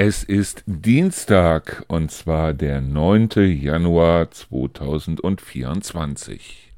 [0.00, 3.30] Es ist Dienstag und zwar der 9.
[3.60, 6.72] Januar 2024.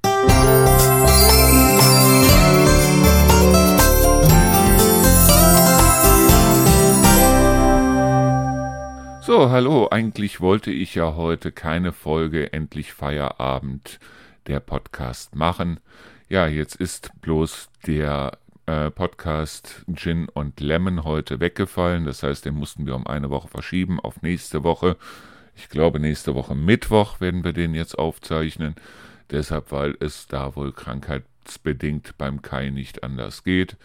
[9.20, 14.00] So, hallo, eigentlich wollte ich ja heute keine Folge Endlich Feierabend
[14.46, 15.78] der Podcast machen.
[16.30, 18.38] Ja, jetzt ist bloß der
[18.70, 22.04] äh, Podcast Gin und Lemon heute weggefallen.
[22.04, 24.96] Das heißt, den mussten wir um eine Woche verschieben auf nächste Woche.
[25.56, 28.76] Ich glaube, nächste Woche Mittwoch werden wir den jetzt aufzeichnen.
[29.30, 33.76] Deshalb, weil es da wohl krankheitsbedingt beim Kai nicht anders geht.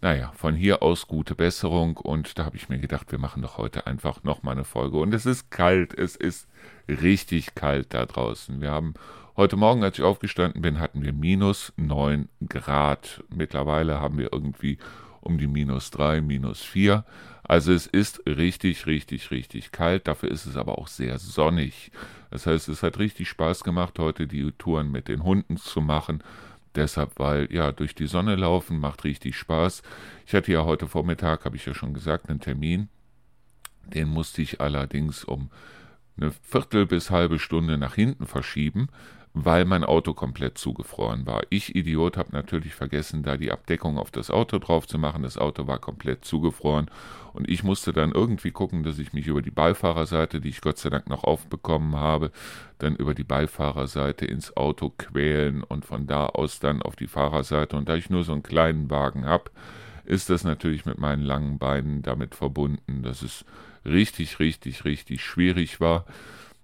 [0.00, 3.58] Naja, von hier aus gute Besserung und da habe ich mir gedacht, wir machen doch
[3.58, 4.98] heute einfach nochmal eine Folge.
[4.98, 6.46] Und es ist kalt, es ist
[6.88, 8.60] richtig kalt da draußen.
[8.60, 8.94] Wir haben
[9.40, 13.24] Heute Morgen, als ich aufgestanden bin, hatten wir minus 9 Grad.
[13.34, 14.76] Mittlerweile haben wir irgendwie
[15.22, 17.06] um die minus 3, minus 4.
[17.42, 20.08] Also es ist richtig, richtig, richtig kalt.
[20.08, 21.90] Dafür ist es aber auch sehr sonnig.
[22.30, 26.22] Das heißt, es hat richtig Spaß gemacht, heute die Touren mit den Hunden zu machen.
[26.74, 29.82] Deshalb, weil ja, durch die Sonne laufen macht richtig Spaß.
[30.26, 32.90] Ich hatte ja heute Vormittag, habe ich ja schon gesagt, einen Termin.
[33.86, 35.48] Den musste ich allerdings um
[36.18, 38.88] eine Viertel bis halbe Stunde nach hinten verschieben,
[39.32, 41.42] weil mein Auto komplett zugefroren war.
[41.50, 45.22] Ich, Idiot, habe natürlich vergessen, da die Abdeckung auf das Auto drauf zu machen.
[45.22, 46.90] Das Auto war komplett zugefroren
[47.32, 50.78] und ich musste dann irgendwie gucken, dass ich mich über die Beifahrerseite, die ich Gott
[50.78, 52.32] sei Dank noch aufbekommen habe,
[52.78, 57.76] dann über die Beifahrerseite ins Auto quälen und von da aus dann auf die Fahrerseite.
[57.76, 59.50] Und da ich nur so einen kleinen Wagen habe,
[60.04, 63.44] ist das natürlich mit meinen langen Beinen damit verbunden, dass es
[63.84, 66.04] richtig, richtig, richtig schwierig war.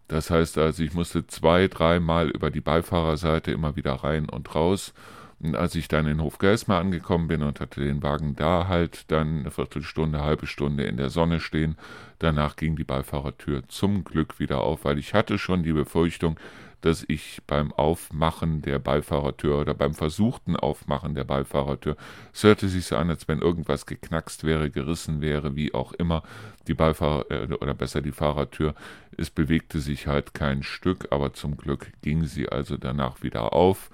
[0.08, 4.94] Das heißt also, ich musste zwei, dreimal über die Beifahrerseite immer wieder rein und raus.
[5.38, 9.40] Und als ich dann in Hofgeismar angekommen bin und hatte den Wagen da halt dann
[9.40, 11.76] eine Viertelstunde, halbe Stunde in der Sonne stehen,
[12.18, 16.38] danach ging die Beifahrertür zum Glück wieder auf, weil ich hatte schon die Befürchtung,
[16.86, 21.96] dass ich beim Aufmachen der Beifahrertür oder beim versuchten Aufmachen der Beifahrertür,
[22.32, 26.22] es hörte sich so an, als wenn irgendwas geknackst wäre, gerissen wäre, wie auch immer,
[26.68, 28.76] die Beifahrer äh, oder besser die Fahrertür.
[29.16, 33.90] Es bewegte sich halt kein Stück, aber zum Glück ging sie also danach wieder auf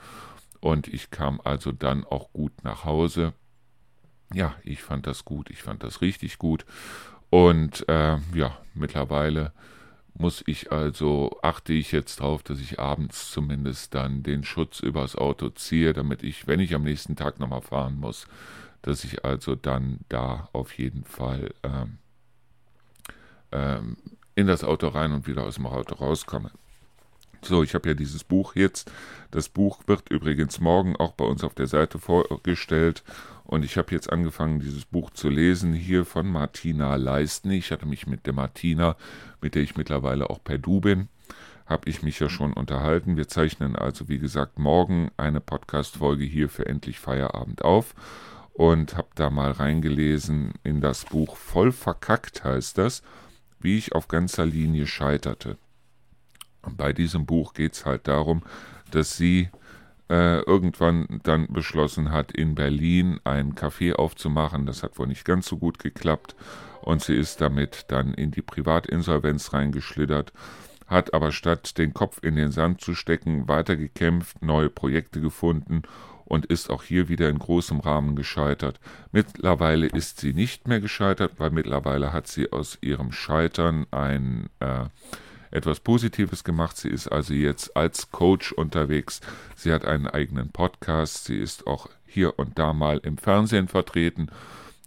[0.61, 3.33] und ich kam also dann auch gut nach Hause.
[4.35, 6.67] Ja, ich fand das gut, ich fand das richtig gut
[7.31, 9.53] und äh, ja, mittlerweile
[10.23, 15.17] muss ich also, achte ich jetzt darauf, dass ich abends zumindest dann den Schutz übers
[15.17, 18.27] Auto ziehe, damit ich, wenn ich am nächsten Tag nochmal fahren muss,
[18.83, 21.99] dass ich also dann da auf jeden Fall ähm,
[23.51, 23.97] ähm,
[24.37, 26.53] in das Auto rein und wieder aus dem Auto rauskomme.
[27.43, 28.91] So, ich habe ja dieses Buch jetzt.
[29.33, 33.03] Das Buch wird übrigens morgen auch bei uns auf der Seite vorgestellt.
[33.53, 37.51] Und ich habe jetzt angefangen, dieses Buch zu lesen, hier von Martina Leisten.
[37.51, 38.97] Ich hatte mich mit der Martina,
[39.43, 41.09] mit der ich mittlerweile auch per Du bin,
[41.67, 43.19] habe ich mich ja schon unterhalten.
[43.19, 47.95] Wir zeichnen also, wie gesagt, morgen eine Podcast-Folge hier für Endlich Feierabend auf.
[48.55, 53.03] Und habe da mal reingelesen in das Buch Voll verkackt heißt das,
[53.61, 55.59] wie ich auf ganzer Linie scheiterte.
[56.63, 58.45] Und bei diesem Buch geht es halt darum,
[58.93, 59.51] dass sie
[60.09, 64.67] äh, irgendwann dann beschlossen hat, in Berlin ein Café aufzumachen.
[64.67, 66.35] Das hat wohl nicht ganz so gut geklappt
[66.83, 70.33] und sie ist damit dann in die Privatinsolvenz reingeschlittert,
[70.87, 75.83] hat aber statt den Kopf in den Sand zu stecken, weitergekämpft, neue Projekte gefunden
[76.25, 78.81] und ist auch hier wieder in großem Rahmen gescheitert.
[79.13, 84.85] Mittlerweile ist sie nicht mehr gescheitert, weil mittlerweile hat sie aus ihrem Scheitern ein äh,
[85.53, 86.77] etwas Positives gemacht.
[86.77, 89.21] Sie ist also jetzt als Coach unterwegs.
[89.55, 91.27] Sie hat einen eigenen Podcast.
[91.27, 94.29] Sie ist auch hier und da mal im Fernsehen vertreten.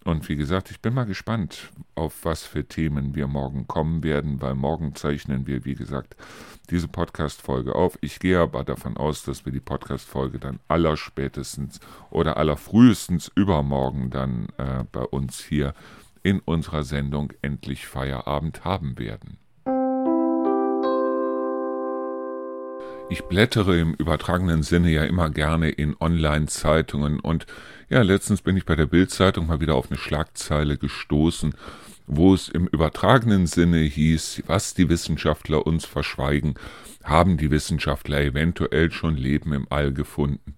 [0.05, 4.39] Und wie gesagt, ich bin mal gespannt, auf was für Themen wir morgen kommen werden,
[4.39, 6.15] weil morgen zeichnen wir, wie gesagt,
[6.69, 7.97] diese Podcast-Folge auf.
[8.01, 11.79] Ich gehe aber davon aus, dass wir die Podcast-Folge dann allerspätestens
[12.11, 15.73] oder allerfrühestens übermorgen dann äh, bei uns hier
[16.21, 19.39] in unserer Sendung endlich Feierabend haben werden.
[23.07, 27.45] Ich blättere im übertragenen Sinne ja immer gerne in Online-Zeitungen und
[27.87, 31.53] ja, letztens bin ich bei der Bild-Zeitung mal wieder auf eine Schlagzeile gestoßen,
[32.07, 36.55] wo es im übertragenen Sinne hieß, was die Wissenschaftler uns verschweigen,
[37.03, 40.55] haben die Wissenschaftler eventuell schon Leben im All gefunden.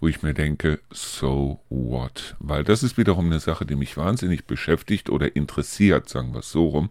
[0.00, 2.34] Wo ich mir denke, so what?
[2.40, 6.50] Weil das ist wiederum eine Sache, die mich wahnsinnig beschäftigt oder interessiert, sagen wir es
[6.50, 6.90] so rum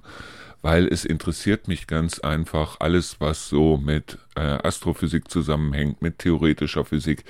[0.64, 6.86] weil es interessiert mich ganz einfach alles, was so mit äh, Astrophysik zusammenhängt, mit theoretischer
[6.86, 7.26] Physik.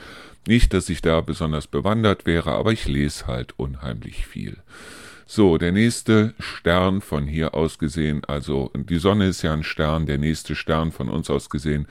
[0.48, 4.58] Nicht, dass ich da besonders bewandert wäre, aber ich lese halt unheimlich viel.
[5.26, 10.06] So, der nächste Stern von hier aus gesehen, also die Sonne ist ja ein Stern,
[10.06, 11.88] der nächste Stern von uns aus gesehen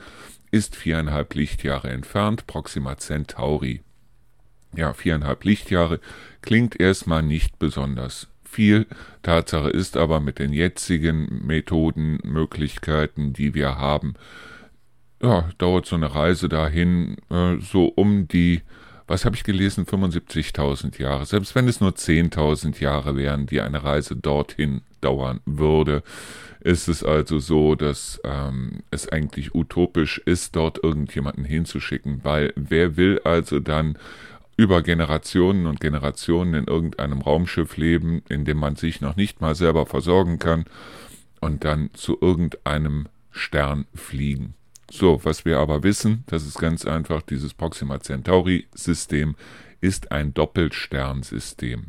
[0.51, 3.81] ist viereinhalb Lichtjahre entfernt, Proxima Centauri.
[4.75, 5.99] Ja, viereinhalb Lichtjahre
[6.41, 8.87] klingt erstmal nicht besonders viel.
[9.21, 14.13] Tatsache ist aber mit den jetzigen Methoden, Möglichkeiten, die wir haben,
[15.21, 18.61] ja, dauert so eine Reise dahin äh, so um die,
[19.07, 21.25] was habe ich gelesen, 75.000 Jahre.
[21.25, 26.03] Selbst wenn es nur 10.000 Jahre wären, die eine Reise dorthin dauern würde,
[26.59, 32.97] ist es also so, dass ähm, es eigentlich utopisch ist, dort irgendjemanden hinzuschicken, weil wer
[32.97, 33.97] will also dann
[34.57, 39.55] über Generationen und Generationen in irgendeinem Raumschiff leben, in dem man sich noch nicht mal
[39.55, 40.65] selber versorgen kann
[41.41, 44.53] und dann zu irgendeinem Stern fliegen.
[44.91, 49.35] So, was wir aber wissen, das ist ganz einfach, dieses Proxima Centauri-System
[49.81, 51.87] ist ein Doppelsternsystem.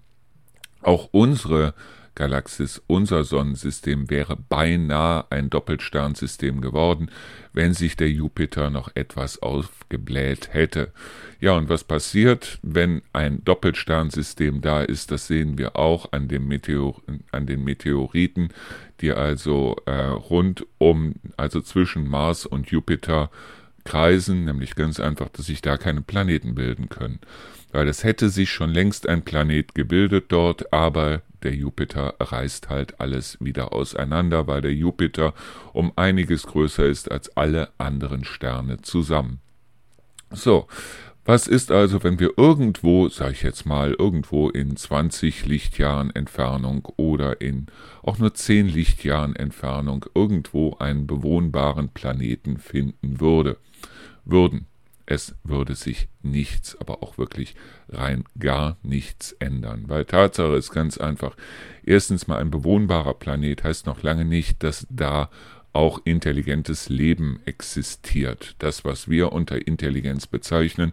[0.81, 1.75] Auch unsere
[2.15, 7.11] Galaxis, unser Sonnensystem wäre beinahe ein Doppelsternsystem geworden,
[7.53, 10.93] wenn sich der Jupiter noch etwas aufgebläht hätte.
[11.41, 17.01] Ja, und was passiert, wenn ein Doppelsternsystem da ist, das sehen wir auch an, Meteor
[17.33, 18.51] an den Meteoriten,
[19.01, 23.31] die also äh, rund um, also zwischen Mars und Jupiter
[23.85, 27.21] kreisen, nämlich ganz einfach, dass sich da keine Planeten bilden können.
[27.73, 33.01] Weil es hätte sich schon längst ein Planet gebildet dort, aber der Jupiter reißt halt
[33.01, 35.35] alles wieder auseinander, weil der Jupiter
[35.73, 39.41] um einiges größer ist als alle anderen Sterne zusammen.
[40.31, 40.67] So,
[41.27, 46.87] was ist also, wenn wir irgendwo, sag ich jetzt mal, irgendwo in 20 Lichtjahren Entfernung
[46.97, 47.67] oder in
[48.03, 53.57] auch nur 10 Lichtjahren Entfernung irgendwo einen bewohnbaren Planeten finden würde,
[54.27, 54.67] würden?
[55.07, 57.55] Es würde sich nichts, aber auch wirklich
[57.89, 59.85] rein gar nichts ändern.
[59.89, 61.37] Weil Tatsache ist ganz einfach,
[61.85, 65.31] erstens mal ein bewohnbarer Planet heißt noch lange nicht, dass da
[65.75, 68.57] auch intelligentes Leben existiert.
[68.59, 70.93] Das, was wir unter Intelligenz bezeichnen,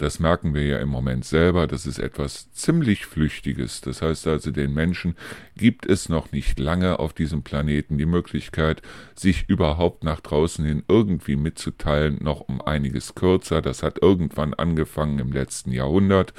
[0.00, 3.82] das merken wir ja im Moment selber, das ist etwas ziemlich Flüchtiges.
[3.82, 5.14] Das heißt also, den Menschen
[5.56, 8.80] gibt es noch nicht lange auf diesem Planeten die Möglichkeit,
[9.14, 13.60] sich überhaupt nach draußen hin irgendwie mitzuteilen, noch um einiges kürzer.
[13.60, 16.32] Das hat irgendwann angefangen im letzten Jahrhundert.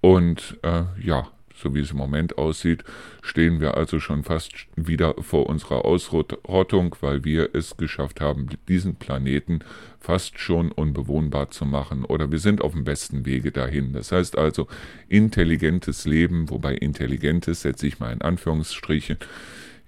[0.00, 1.28] Und äh, ja,
[1.60, 2.84] so wie es im Moment aussieht,
[3.22, 8.96] stehen wir also schon fast wieder vor unserer Ausrottung, weil wir es geschafft haben, diesen
[8.96, 9.60] Planeten
[9.98, 13.92] fast schon unbewohnbar zu machen oder wir sind auf dem besten Wege dahin.
[13.92, 14.68] Das heißt also
[15.08, 19.16] intelligentes Leben, wobei intelligentes setze ich mal in Anführungsstrichen,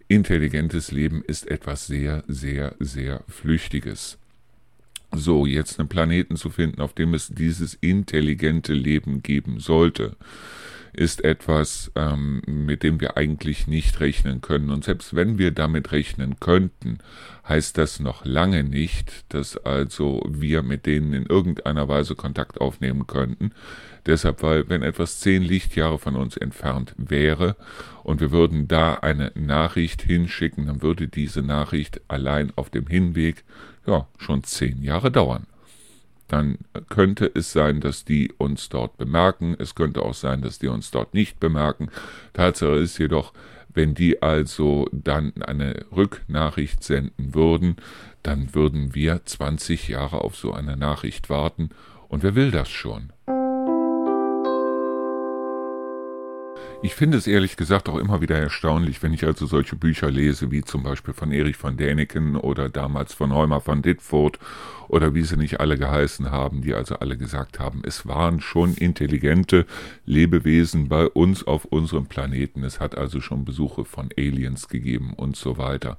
[0.08, 4.18] intelligentes Leben ist etwas sehr, sehr, sehr Flüchtiges.
[5.12, 10.16] So, jetzt einen Planeten zu finden, auf dem es dieses intelligente Leben geben sollte
[10.92, 14.70] ist etwas, ähm, mit dem wir eigentlich nicht rechnen können.
[14.70, 16.98] Und selbst wenn wir damit rechnen könnten,
[17.48, 23.06] heißt das noch lange nicht, dass also wir mit denen in irgendeiner Weise Kontakt aufnehmen
[23.06, 23.52] könnten.
[24.06, 27.56] Deshalb, weil wenn etwas zehn Lichtjahre von uns entfernt wäre
[28.02, 33.44] und wir würden da eine Nachricht hinschicken, dann würde diese Nachricht allein auf dem Hinweg
[33.86, 35.46] ja schon zehn Jahre dauern
[36.30, 39.56] dann könnte es sein, dass die uns dort bemerken.
[39.58, 41.88] Es könnte auch sein, dass die uns dort nicht bemerken.
[42.32, 43.32] Tatsache ist jedoch,
[43.72, 47.76] wenn die also dann eine Rücknachricht senden würden,
[48.22, 51.70] dann würden wir 20 Jahre auf so eine Nachricht warten.
[52.08, 53.12] Und wer will das schon?
[56.82, 60.50] Ich finde es ehrlich gesagt auch immer wieder erstaunlich, wenn ich also solche Bücher lese,
[60.50, 64.38] wie zum Beispiel von Erich von Däniken oder damals von Heumer von Ditfurth
[64.88, 68.72] oder wie sie nicht alle geheißen haben, die also alle gesagt haben, es waren schon
[68.72, 69.66] intelligente
[70.06, 72.64] Lebewesen bei uns auf unserem Planeten.
[72.64, 75.98] Es hat also schon Besuche von Aliens gegeben und so weiter.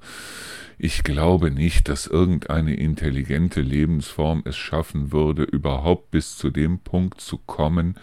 [0.78, 7.20] Ich glaube nicht, dass irgendeine intelligente Lebensform es schaffen würde, überhaupt bis zu dem Punkt
[7.20, 7.94] zu kommen,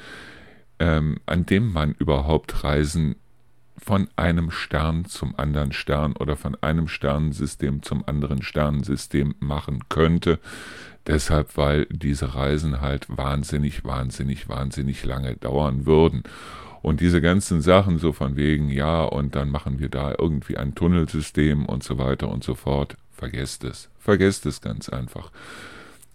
[0.80, 3.16] ähm, an dem man überhaupt Reisen
[3.78, 10.40] von einem Stern zum anderen Stern oder von einem Sternensystem zum anderen Sternensystem machen könnte.
[11.08, 16.24] Deshalb, weil diese Reisen halt wahnsinnig, wahnsinnig, wahnsinnig lange dauern würden.
[16.82, 20.76] Und diese ganzen Sachen so von wegen, ja, und dann machen wir da irgendwie ein
[20.76, 22.96] Tunnelsystem und so weiter und so fort.
[23.12, 23.90] Vergesst es.
[23.98, 25.32] Vergesst es ganz einfach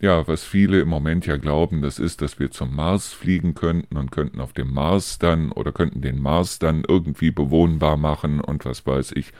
[0.04, 3.96] ja, was viele im Moment ja glauben, das ist, dass wir zum Mars fliegen könnten
[3.96, 8.66] und könnten auf dem Mars dann oder könnten den Mars dann irgendwie bewohnbar machen und
[8.66, 9.32] was weiß ich.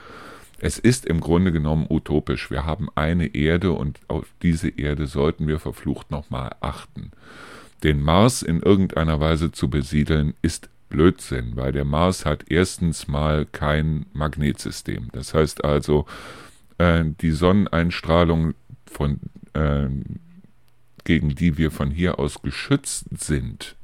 [0.59, 2.51] Es ist im Grunde genommen utopisch.
[2.51, 7.11] Wir haben eine Erde und auf diese Erde sollten wir verflucht nochmal achten.
[7.83, 13.45] Den Mars in irgendeiner Weise zu besiedeln, ist Blödsinn, weil der Mars hat erstens mal
[13.45, 15.09] kein Magnetsystem.
[15.13, 16.07] Das heißt also,
[16.79, 18.55] äh, die Sonneneinstrahlung,
[18.87, 19.21] von,
[19.53, 19.89] äh,
[21.05, 23.77] gegen die wir von hier aus geschützt sind,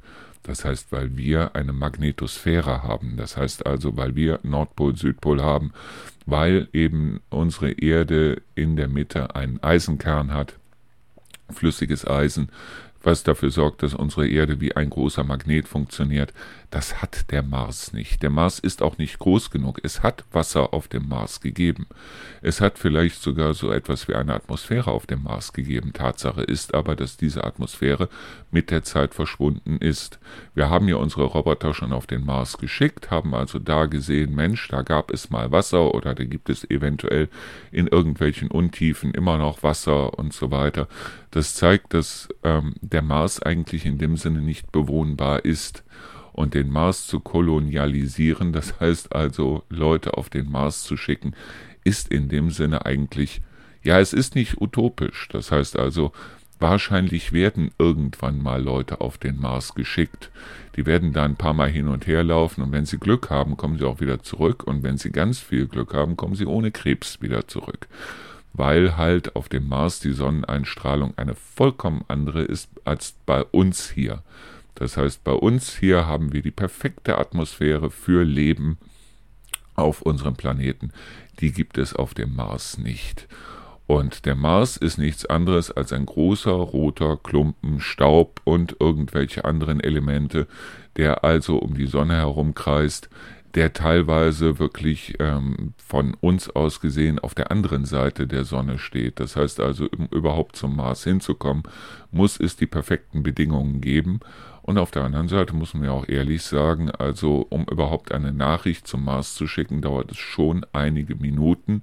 [0.43, 5.71] das heißt, weil wir eine Magnetosphäre haben, das heißt also, weil wir Nordpol, Südpol haben,
[6.25, 10.55] weil eben unsere Erde in der Mitte einen Eisenkern hat,
[11.49, 12.49] flüssiges Eisen,
[13.03, 16.33] was dafür sorgt, dass unsere Erde wie ein großer Magnet funktioniert.
[16.71, 18.23] Das hat der Mars nicht.
[18.23, 19.81] Der Mars ist auch nicht groß genug.
[19.83, 21.85] Es hat Wasser auf dem Mars gegeben.
[22.41, 25.91] Es hat vielleicht sogar so etwas wie eine Atmosphäre auf dem Mars gegeben.
[25.91, 28.07] Tatsache ist aber, dass diese Atmosphäre
[28.51, 30.17] mit der Zeit verschwunden ist.
[30.55, 34.69] Wir haben ja unsere Roboter schon auf den Mars geschickt, haben also da gesehen, Mensch,
[34.69, 37.27] da gab es mal Wasser oder da gibt es eventuell
[37.73, 40.87] in irgendwelchen Untiefen immer noch Wasser und so weiter.
[41.31, 45.83] Das zeigt, dass ähm, der Mars eigentlich in dem Sinne nicht bewohnbar ist.
[46.33, 51.35] Und den Mars zu kolonialisieren, das heißt also Leute auf den Mars zu schicken,
[51.83, 53.41] ist in dem Sinne eigentlich,
[53.83, 55.27] ja, es ist nicht utopisch.
[55.31, 56.11] Das heißt also,
[56.59, 60.29] wahrscheinlich werden irgendwann mal Leute auf den Mars geschickt.
[60.75, 63.57] Die werden da ein paar Mal hin und her laufen und wenn sie Glück haben,
[63.57, 66.71] kommen sie auch wieder zurück und wenn sie ganz viel Glück haben, kommen sie ohne
[66.71, 67.87] Krebs wieder zurück
[68.53, 74.23] weil halt auf dem Mars die Sonneneinstrahlung eine vollkommen andere ist als bei uns hier.
[74.75, 78.77] Das heißt, bei uns hier haben wir die perfekte Atmosphäre für Leben
[79.75, 80.91] auf unserem Planeten.
[81.39, 83.27] Die gibt es auf dem Mars nicht.
[83.87, 89.81] Und der Mars ist nichts anderes als ein großer roter Klumpen Staub und irgendwelche anderen
[89.81, 90.47] Elemente,
[90.95, 93.09] der also um die Sonne herumkreist,
[93.55, 99.19] der teilweise wirklich ähm, von uns aus gesehen auf der anderen Seite der Sonne steht.
[99.19, 101.63] Das heißt also, um überhaupt zum Mars hinzukommen,
[102.11, 104.21] muss es die perfekten Bedingungen geben.
[104.63, 108.31] Und auf der anderen Seite muss man ja auch ehrlich sagen, also um überhaupt eine
[108.31, 111.81] Nachricht zum Mars zu schicken, dauert es schon einige Minuten.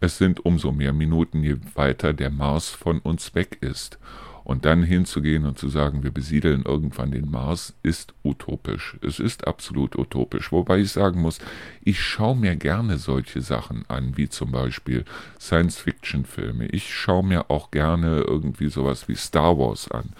[0.00, 3.98] Es sind umso mehr Minuten, je weiter der Mars von uns weg ist.
[4.44, 8.96] Und dann hinzugehen und zu sagen, wir besiedeln irgendwann den Mars, ist utopisch.
[9.02, 10.52] Es ist absolut utopisch.
[10.52, 11.40] Wobei ich sagen muss,
[11.82, 15.04] ich schaue mir gerne solche Sachen an, wie zum Beispiel
[15.40, 16.66] Science-Fiction-Filme.
[16.66, 20.10] Ich schaue mir auch gerne irgendwie sowas wie Star Wars an.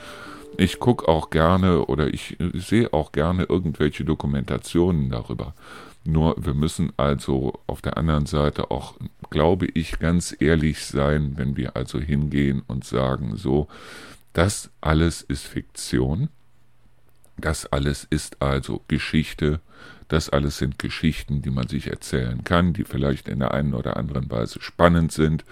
[0.58, 5.54] Ich gucke auch gerne oder ich sehe auch gerne irgendwelche Dokumentationen darüber.
[6.04, 8.94] Nur wir müssen also auf der anderen Seite auch,
[9.28, 13.66] glaube ich, ganz ehrlich sein, wenn wir also hingehen und sagen, so,
[14.32, 16.28] das alles ist Fiktion.
[17.38, 19.60] Das alles ist also Geschichte.
[20.08, 23.96] Das alles sind Geschichten, die man sich erzählen kann, die vielleicht in der einen oder
[23.96, 25.44] anderen Weise spannend sind.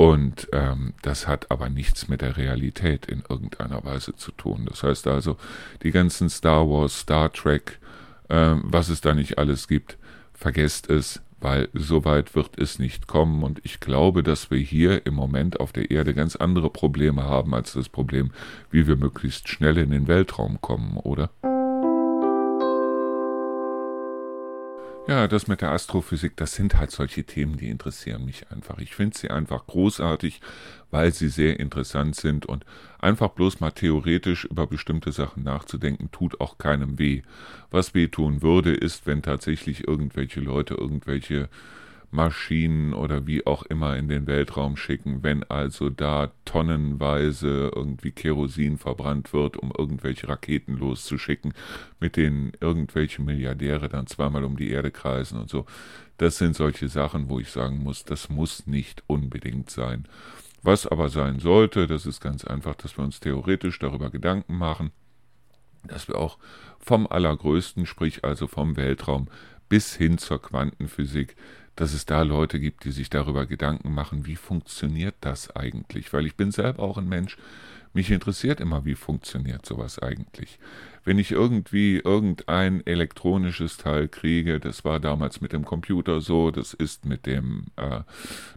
[0.00, 4.66] Und ähm, das hat aber nichts mit der Realität in irgendeiner Weise zu tun.
[4.66, 5.36] Das heißt also,
[5.82, 7.78] die ganzen Star Wars, Star Trek,
[8.30, 9.98] äh, was es da nicht alles gibt,
[10.32, 13.42] vergesst es, weil so weit wird es nicht kommen.
[13.42, 17.54] Und ich glaube, dass wir hier im Moment auf der Erde ganz andere Probleme haben
[17.54, 18.30] als das Problem,
[18.70, 21.28] wie wir möglichst schnell in den Weltraum kommen, oder?
[25.08, 28.78] Ja, das mit der Astrophysik, das sind halt solche Themen, die interessieren mich einfach.
[28.78, 30.40] Ich finde sie einfach großartig,
[30.92, 32.64] weil sie sehr interessant sind und
[33.00, 37.22] einfach bloß mal theoretisch über bestimmte Sachen nachzudenken, tut auch keinem weh.
[37.72, 41.48] Was weh tun würde, ist, wenn tatsächlich irgendwelche Leute irgendwelche
[42.10, 48.78] Maschinen oder wie auch immer in den Weltraum schicken, wenn also da tonnenweise irgendwie Kerosin
[48.78, 51.54] verbrannt wird, um irgendwelche Raketen loszuschicken,
[52.00, 55.66] mit denen irgendwelche Milliardäre dann zweimal um die Erde kreisen und so.
[56.18, 60.06] Das sind solche Sachen, wo ich sagen muss, das muss nicht unbedingt sein.
[60.62, 64.90] Was aber sein sollte, das ist ganz einfach, dass wir uns theoretisch darüber Gedanken machen,
[65.84, 66.38] dass wir auch
[66.78, 69.28] vom Allergrößten, sprich also vom Weltraum
[69.70, 71.36] bis hin zur Quantenphysik,
[71.80, 76.12] dass es da Leute gibt, die sich darüber Gedanken machen, wie funktioniert das eigentlich?
[76.12, 77.38] Weil ich bin selber auch ein Mensch,
[77.94, 80.58] mich interessiert immer, wie funktioniert sowas eigentlich.
[81.04, 86.74] Wenn ich irgendwie irgendein elektronisches Teil kriege, das war damals mit dem Computer so, das
[86.74, 88.02] ist mit dem äh,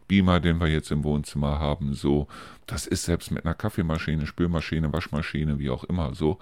[0.09, 2.27] Beamer, den wir jetzt im Wohnzimmer haben, so,
[2.67, 6.39] das ist selbst mit einer Kaffeemaschine, Spülmaschine, Waschmaschine, wie auch immer so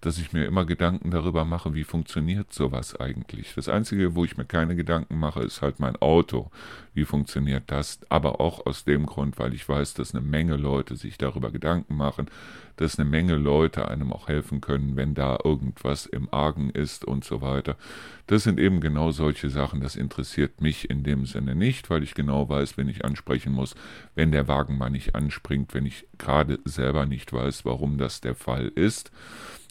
[0.00, 3.54] dass ich mir immer Gedanken darüber mache, wie funktioniert sowas eigentlich.
[3.54, 6.50] Das Einzige, wo ich mir keine Gedanken mache, ist halt mein Auto.
[6.94, 8.00] Wie funktioniert das?
[8.08, 11.96] Aber auch aus dem Grund, weil ich weiß, dass eine Menge Leute sich darüber Gedanken
[11.96, 12.28] machen,
[12.76, 17.24] dass eine Menge Leute einem auch helfen können, wenn da irgendwas im Argen ist und
[17.24, 17.76] so weiter.
[18.28, 22.14] Das sind eben genau solche Sachen, das interessiert mich in dem Sinne nicht, weil ich
[22.14, 23.74] genau weiß, wenn ich ansprechen muss,
[24.14, 28.36] wenn der Wagen mal nicht anspringt, wenn ich gerade selber nicht weiß, warum das der
[28.36, 29.10] Fall ist.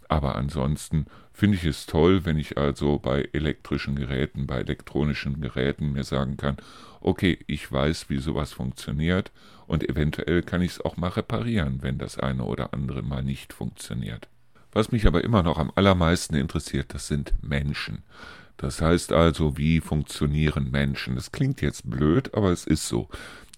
[0.07, 5.91] Aber ansonsten finde ich es toll, wenn ich also bei elektrischen Geräten, bei elektronischen Geräten
[5.91, 6.57] mir sagen kann,
[7.01, 9.31] okay, ich weiß, wie sowas funktioniert
[9.67, 13.53] und eventuell kann ich es auch mal reparieren, wenn das eine oder andere mal nicht
[13.53, 14.27] funktioniert.
[14.71, 18.03] Was mich aber immer noch am allermeisten interessiert, das sind Menschen.
[18.57, 21.15] Das heißt also, wie funktionieren Menschen?
[21.15, 23.07] Das klingt jetzt blöd, aber es ist so.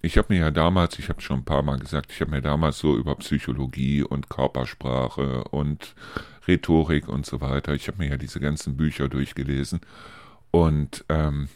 [0.01, 2.41] Ich habe mir ja damals, ich habe schon ein paar Mal gesagt, ich habe mir
[2.41, 5.93] damals so über Psychologie und Körpersprache und
[6.47, 9.81] Rhetorik und so weiter, ich habe mir ja diese ganzen Bücher durchgelesen.
[10.51, 11.49] Und ähm,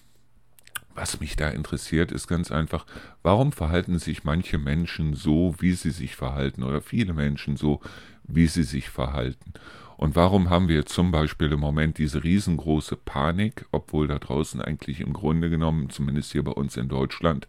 [0.94, 2.86] was mich da interessiert, ist ganz einfach,
[3.24, 7.82] warum verhalten sich manche Menschen so, wie sie sich verhalten, oder viele Menschen so,
[8.24, 9.54] wie sie sich verhalten.
[9.98, 15.00] Und warum haben wir zum Beispiel im Moment diese riesengroße Panik, obwohl da draußen eigentlich
[15.00, 17.48] im Grunde genommen, zumindest hier bei uns in Deutschland,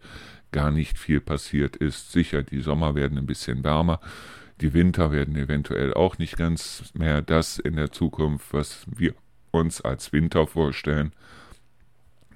[0.55, 2.13] gar nicht viel passiert ist.
[2.13, 3.99] Sicher, die Sommer werden ein bisschen wärmer,
[4.61, 9.13] die Winter werden eventuell auch nicht ganz mehr das in der Zukunft, was wir
[9.51, 11.11] uns als Winter vorstellen.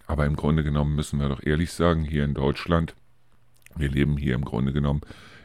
[0.05, 2.93] Aber im Grunde genommen müssen wir doch ehrlich sagen, hier in Deutschland,
[3.77, 4.99] wir leben hier im Grunde genommen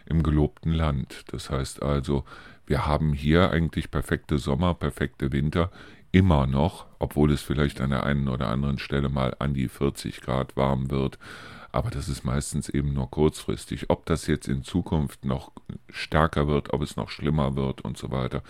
[0.07, 1.23] im gelobten Land.
[1.29, 2.25] Das heißt also,
[2.67, 5.71] wir haben hier eigentlich perfekte Sommer, perfekte Winter,
[6.11, 10.23] immer noch, obwohl es vielleicht an der einen oder anderen Stelle mal an die 40
[10.23, 11.21] Grad warm wird
[11.75, 13.91] aber das ist meistens eben nur kurzfristig.
[13.91, 15.51] Ob das jetzt in Zukunft noch
[15.91, 18.45] stärker wird, ob es noch schlimmer wird und so weiter,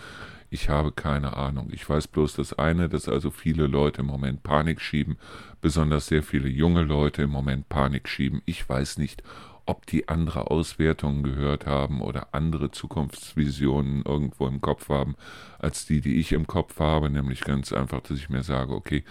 [0.51, 1.69] ich habe keine Ahnung.
[1.71, 5.17] Ich weiß bloß das eine, dass also viele Leute im Moment Panik schieben,
[5.59, 8.43] besonders sehr viele junge Leute im Moment Panik schieben.
[8.45, 9.23] Ich weiß nicht,
[9.65, 15.15] ob die andere Auswertungen gehört haben oder andere Zukunftsvisionen irgendwo im Kopf haben,
[15.57, 19.03] als die, die ich im Kopf habe, nämlich ganz einfach, dass ich mir sage, okay,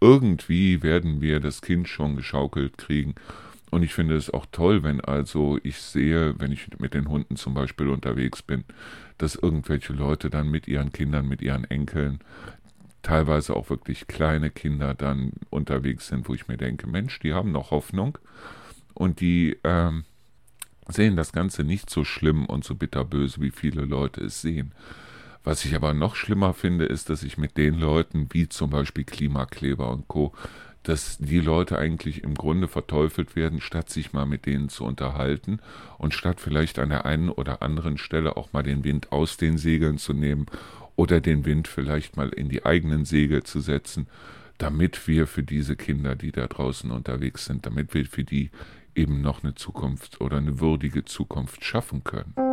[0.00, 3.16] irgendwie werden wir das Kind schon geschaukelt kriegen
[3.70, 7.36] und ich finde es auch toll, wenn also ich sehe, wenn ich mit den Hunden
[7.36, 8.64] zum Beispiel unterwegs bin,
[9.18, 12.20] dass irgendwelche Leute dann mit ihren Kindern, mit ihren Enkeln,
[13.02, 17.52] teilweise auch wirklich kleine Kinder dann unterwegs sind, wo ich mir denke, Mensch, die haben
[17.52, 18.18] noch Hoffnung
[18.94, 20.04] und die ähm,
[20.88, 24.72] sehen das Ganze nicht so schlimm und so bitterböse, wie viele Leute es sehen.
[25.44, 29.04] Was ich aber noch schlimmer finde, ist, dass ich mit den Leuten, wie zum Beispiel
[29.04, 30.32] Klimakleber und Co.,
[30.86, 35.58] dass die Leute eigentlich im Grunde verteufelt werden, statt sich mal mit denen zu unterhalten
[35.98, 39.58] und statt vielleicht an der einen oder anderen Stelle auch mal den Wind aus den
[39.58, 40.46] Segeln zu nehmen
[40.94, 44.06] oder den Wind vielleicht mal in die eigenen Segel zu setzen,
[44.58, 48.50] damit wir für diese Kinder, die da draußen unterwegs sind, damit wir für die
[48.94, 52.45] eben noch eine Zukunft oder eine würdige Zukunft schaffen können.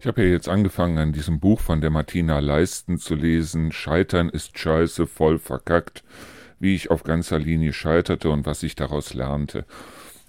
[0.00, 3.72] Ich habe ja jetzt angefangen, an diesem Buch von der Martina Leisten zu lesen.
[3.72, 6.04] Scheitern ist scheiße, voll verkackt,
[6.60, 9.64] wie ich auf ganzer Linie scheiterte und was ich daraus lernte.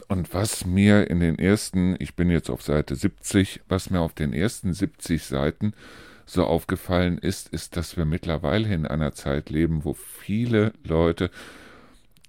[0.08, 4.14] Und was mir in den ersten, ich bin jetzt auf Seite 70, was mir auf
[4.14, 5.74] den ersten 70 Seiten
[6.26, 11.30] so aufgefallen ist, ist, dass wir mittlerweile in einer Zeit leben, wo viele Leute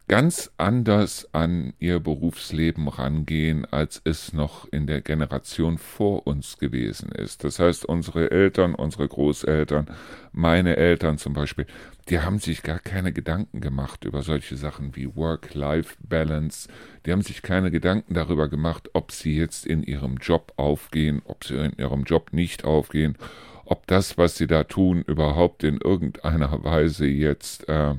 [0.09, 7.13] ganz anders an ihr Berufsleben rangehen, als es noch in der Generation vor uns gewesen
[7.13, 7.45] ist.
[7.45, 9.87] Das heißt, unsere Eltern, unsere Großeltern,
[10.33, 11.67] meine Eltern zum Beispiel,
[12.09, 16.71] die haben sich gar keine Gedanken gemacht über solche Sachen wie Work-Life-Balance.
[17.05, 21.45] Die haben sich keine Gedanken darüber gemacht, ob sie jetzt in ihrem Job aufgehen, ob
[21.45, 23.17] sie in ihrem Job nicht aufgehen,
[23.67, 27.97] ob das, was sie da tun, überhaupt in irgendeiner Weise jetzt äh,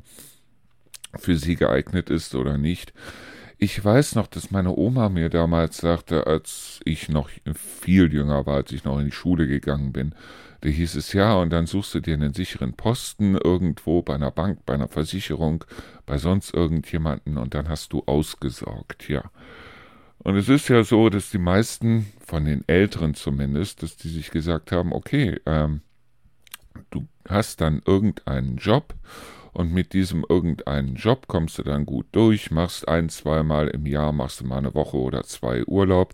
[1.15, 2.93] für sie geeignet ist oder nicht.
[3.58, 8.56] Ich weiß noch, dass meine Oma mir damals sagte, als ich noch viel jünger war,
[8.56, 10.15] als ich noch in die Schule gegangen bin,
[10.62, 14.32] da hieß es ja, und dann suchst du dir einen sicheren Posten irgendwo bei einer
[14.32, 15.65] Bank, bei einer Versicherung,
[16.06, 19.24] bei sonst irgendjemanden und dann hast du ausgesorgt, ja.
[20.19, 24.32] Und es ist ja so, dass die meisten von den Älteren zumindest, dass die sich
[24.32, 25.82] gesagt haben, okay, ähm,
[26.91, 28.93] du hast dann irgendeinen Job
[29.54, 34.12] und mit diesem irgendeinen Job kommst du dann gut durch, machst ein, zweimal im Jahr,
[34.12, 36.14] machst du mal eine Woche oder zwei Urlaub.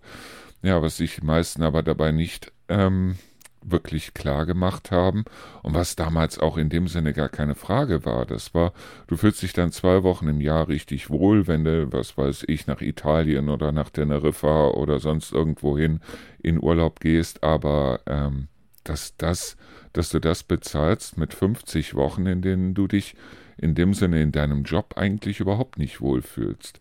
[0.62, 3.18] Ja, was sich die meisten aber dabei nicht ähm,
[3.66, 5.26] wirklich klar gemacht haben
[5.64, 8.26] und was damals auch in dem Sinne gar keine Frage war.
[8.26, 8.74] Das war,
[9.08, 12.68] du fühlst dich dann zwei Wochen im Jahr richtig wohl, wenn du, was weiß ich,
[12.68, 16.00] nach Italien oder nach Teneriffa oder sonst irgendwohin
[16.42, 18.48] in Urlaub gehst, aber ähm,
[18.84, 19.58] dass das
[19.98, 23.16] dass du das bezahlst mit 50 Wochen, in denen du dich
[23.58, 26.80] in dem Sinne in deinem Job eigentlich überhaupt nicht wohlfühlst.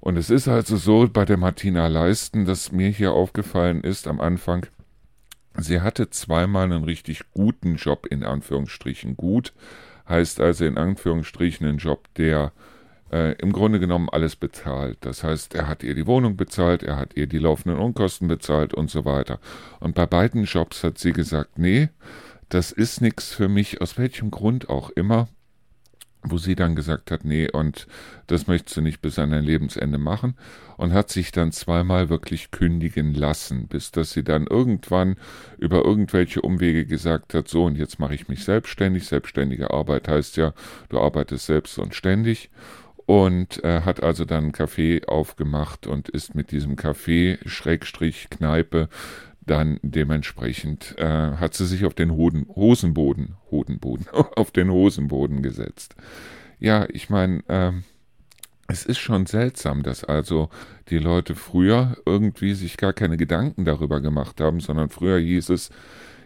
[0.00, 4.20] Und es ist also so bei der Martina Leisten, dass mir hier aufgefallen ist am
[4.20, 4.66] Anfang,
[5.56, 9.16] sie hatte zweimal einen richtig guten Job in Anführungsstrichen.
[9.16, 9.52] Gut
[10.08, 12.52] heißt also in Anführungsstrichen einen Job, der
[13.12, 14.98] äh, im Grunde genommen alles bezahlt.
[15.00, 18.74] Das heißt, er hat ihr die Wohnung bezahlt, er hat ihr die laufenden Unkosten bezahlt
[18.74, 19.38] und so weiter.
[19.80, 21.88] Und bei beiden Jobs hat sie gesagt, nee,
[22.48, 25.28] das ist nichts für mich, aus welchem Grund auch immer.
[26.28, 27.86] Wo sie dann gesagt hat, nee, und
[28.26, 30.34] das möchtest du nicht bis an dein Lebensende machen.
[30.76, 35.16] Und hat sich dann zweimal wirklich kündigen lassen, bis dass sie dann irgendwann
[35.56, 39.06] über irgendwelche Umwege gesagt hat, so und jetzt mache ich mich selbstständig.
[39.06, 40.52] Selbstständige Arbeit heißt ja,
[40.88, 42.50] du arbeitest selbst und ständig.
[43.04, 48.88] Und äh, hat also dann einen Café aufgemacht und ist mit diesem Café Schrägstrich Kneipe
[49.46, 51.04] dann dementsprechend äh,
[51.36, 54.06] hat sie sich auf den Hoden, Hosenboden, Hodenboden,
[54.36, 55.94] auf den Hosenboden gesetzt.
[56.58, 57.84] Ja, ich meine, ähm,
[58.68, 60.50] es ist schon seltsam, dass also
[60.88, 65.70] die Leute früher irgendwie sich gar keine Gedanken darüber gemacht haben, sondern früher hieß es,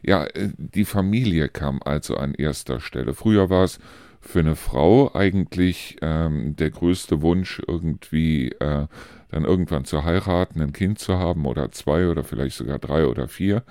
[0.02, 3.12] ja, äh, die Familie kam also an erster Stelle.
[3.14, 3.78] Früher war es
[4.20, 8.86] für eine Frau eigentlich ähm, der größte Wunsch, irgendwie äh,
[9.30, 13.28] dann irgendwann zu heiraten, ein Kind zu haben oder zwei oder vielleicht sogar drei oder
[13.28, 13.62] vier.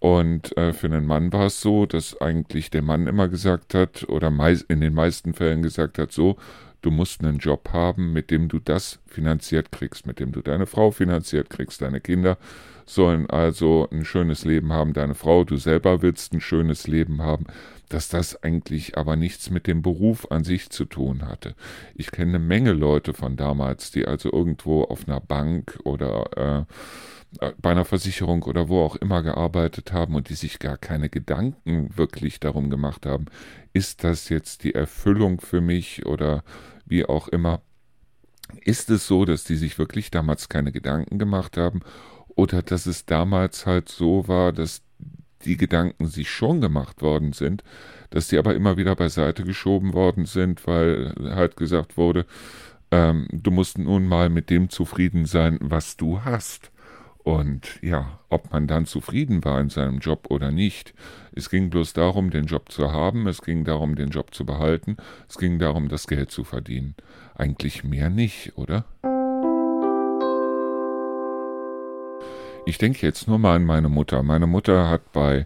[0.00, 4.08] Und äh, für einen Mann war es so, dass eigentlich der Mann immer gesagt hat
[4.08, 4.32] oder
[4.68, 6.36] in den meisten Fällen gesagt hat, so,
[6.80, 10.66] du musst einen Job haben, mit dem du das finanziert kriegst, mit dem du deine
[10.66, 12.38] Frau finanziert kriegst, deine Kinder
[12.86, 17.44] sollen also ein schönes Leben haben, deine Frau, du selber willst ein schönes Leben haben
[17.90, 21.54] dass das eigentlich aber nichts mit dem Beruf an sich zu tun hatte.
[21.94, 26.74] Ich kenne eine Menge Leute von damals, die also irgendwo auf einer Bank oder äh,
[27.38, 31.08] äh, bei einer Versicherung oder wo auch immer gearbeitet haben und die sich gar keine
[31.08, 33.26] Gedanken wirklich darum gemacht haben,
[33.72, 36.42] ist das jetzt die Erfüllung für mich oder
[36.86, 37.62] wie auch immer.
[38.62, 41.80] Ist es so, dass die sich wirklich damals keine Gedanken gemacht haben
[42.34, 44.82] oder dass es damals halt so war, dass
[45.44, 47.64] die Gedanken sich schon gemacht worden sind,
[48.10, 52.26] dass die aber immer wieder beiseite geschoben worden sind, weil halt gesagt wurde,
[52.90, 56.70] ähm, du musst nun mal mit dem zufrieden sein, was du hast.
[57.22, 60.94] Und ja, ob man dann zufrieden war in seinem Job oder nicht,
[61.32, 64.96] es ging bloß darum, den Job zu haben, es ging darum, den Job zu behalten,
[65.28, 66.94] es ging darum, das Geld zu verdienen.
[67.34, 68.86] Eigentlich mehr nicht, oder?
[72.70, 74.22] Ich denke jetzt nur mal an meine Mutter.
[74.22, 75.44] Meine Mutter hat bei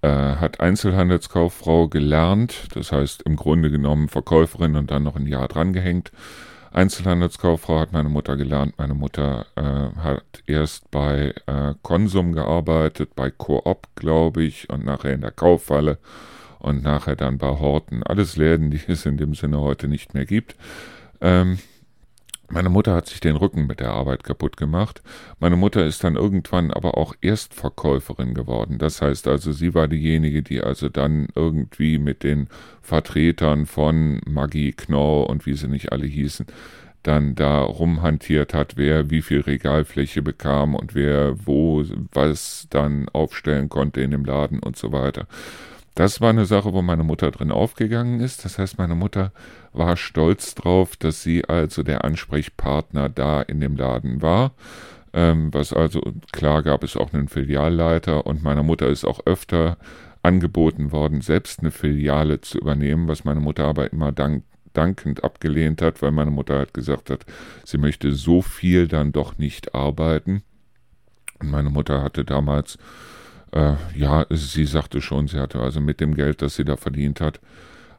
[0.00, 5.46] äh, hat Einzelhandelskauffrau gelernt, das heißt im Grunde genommen Verkäuferin und dann noch ein Jahr
[5.46, 6.10] drangehängt.
[6.72, 8.78] Einzelhandelskauffrau hat meine Mutter gelernt.
[8.78, 15.12] Meine Mutter äh, hat erst bei äh, Konsum gearbeitet, bei Coop, glaube ich, und nachher
[15.12, 15.98] in der Kaufhalle
[16.60, 18.02] und nachher dann bei Horten.
[18.02, 20.56] Alles Läden, die es in dem Sinne heute nicht mehr gibt.
[21.20, 21.58] Ähm,
[22.50, 25.02] meine Mutter hat sich den Rücken mit der Arbeit kaputt gemacht.
[25.38, 28.78] Meine Mutter ist dann irgendwann aber auch Erstverkäuferin geworden.
[28.78, 32.48] Das heißt also, sie war diejenige, die also dann irgendwie mit den
[32.80, 36.46] Vertretern von Maggie Knorr und wie sie nicht alle hießen,
[37.02, 43.68] dann da rumhantiert hat, wer wie viel Regalfläche bekam und wer wo was dann aufstellen
[43.68, 45.26] konnte in dem Laden und so weiter.
[45.98, 48.44] Das war eine Sache, wo meine Mutter drin aufgegangen ist.
[48.44, 49.32] Das heißt, meine Mutter
[49.72, 54.52] war stolz drauf, dass sie also der Ansprechpartner da in dem Laden war.
[55.12, 59.76] Ähm, was also, klar gab es auch einen Filialleiter und meiner Mutter ist auch öfter
[60.22, 65.82] angeboten worden, selbst eine Filiale zu übernehmen, was meine Mutter aber immer dank, dankend abgelehnt
[65.82, 67.26] hat, weil meine Mutter halt gesagt hat,
[67.64, 70.44] sie möchte so viel dann doch nicht arbeiten.
[71.40, 72.78] Und meine Mutter hatte damals
[73.52, 77.20] äh, ja, sie sagte schon, sie hatte also mit dem Geld, das sie da verdient
[77.20, 77.40] hat,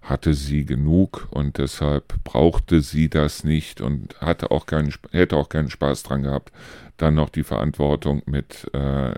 [0.01, 5.49] hatte sie genug und deshalb brauchte sie das nicht und hatte auch keinen, hätte auch
[5.49, 6.51] keinen Spaß dran gehabt,
[6.97, 9.13] dann noch die Verantwortung mit äh,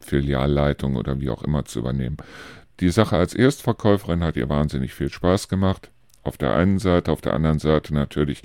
[0.00, 2.16] Filialleitung oder wie auch immer zu übernehmen.
[2.80, 5.90] Die Sache als Erstverkäuferin hat ihr wahnsinnig viel Spaß gemacht.
[6.22, 8.42] Auf der einen Seite, auf der anderen Seite natürlich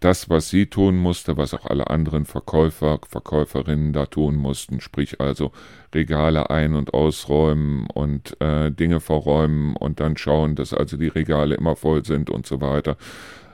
[0.00, 5.20] das, was sie tun musste, was auch alle anderen Verkäufer, Verkäuferinnen da tun mussten, sprich
[5.20, 5.52] also
[5.94, 11.54] Regale ein- und ausräumen und äh, Dinge verräumen und dann schauen, dass also die Regale
[11.54, 12.96] immer voll sind und so weiter.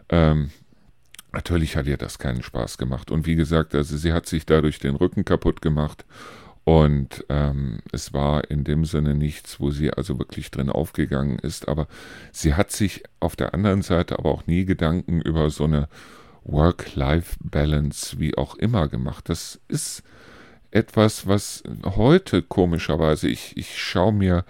[0.09, 0.51] Ähm,
[1.33, 3.11] natürlich hat ihr das keinen Spaß gemacht.
[3.11, 6.05] Und wie gesagt, also sie hat sich dadurch den Rücken kaputt gemacht
[6.69, 11.69] und ähm, es war in dem Sinne nichts, wo sie also wirklich drin aufgegangen ist.
[11.69, 11.87] Aber
[12.33, 15.89] sie hat sich auf der anderen Seite aber auch nie Gedanken über so eine
[16.47, 19.29] Work-Life-Balance, wie auch immer gemacht.
[19.29, 20.03] Das ist
[20.71, 24.45] etwas, was heute komischerweise, ich, ich schaue mir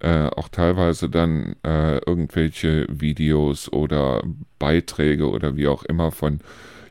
[0.00, 4.22] äh, auch teilweise dann äh, irgendwelche Videos oder
[4.58, 6.40] Beiträge oder wie auch immer von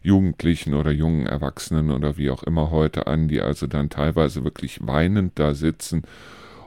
[0.02, 4.80] Jugendlichen oder jungen Erwachsenen oder wie auch immer heute an, die also dann teilweise wirklich
[4.86, 6.04] weinend da sitzen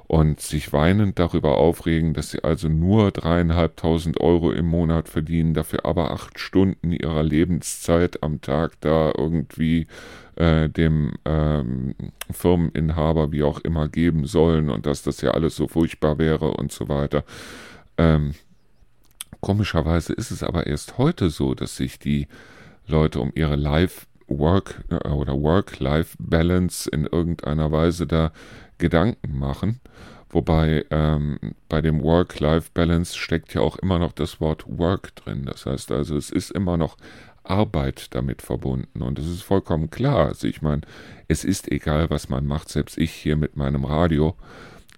[0.09, 5.85] und sich weinend darüber aufregen, dass sie also nur dreieinhalbtausend Euro im Monat verdienen, dafür
[5.85, 9.87] aber acht Stunden ihrer Lebenszeit am Tag da irgendwie
[10.37, 11.95] äh, dem ähm,
[12.31, 16.73] Firmeninhaber wie auch immer geben sollen und dass das ja alles so furchtbar wäre und
[16.73, 17.23] so weiter.
[17.99, 18.33] Ähm,
[19.43, 22.29] komischerweise ist es aber erst heute so, dass sich die
[22.87, 28.33] Leute um ihre Life Work äh, oder Work-Life-Balance in irgendeiner Weise da
[28.79, 29.81] Gedanken machen.
[30.31, 31.39] Wobei ähm,
[31.69, 35.45] bei dem Work-Life-Balance steckt ja auch immer noch das Wort Work drin.
[35.47, 36.97] Das heißt also, es ist immer noch
[37.45, 39.03] Arbeit damit verbunden.
[39.03, 40.27] Und es ist vollkommen klar.
[40.27, 40.83] Also ich meine,
[41.29, 44.37] es ist egal, was man macht, selbst ich hier mit meinem Radio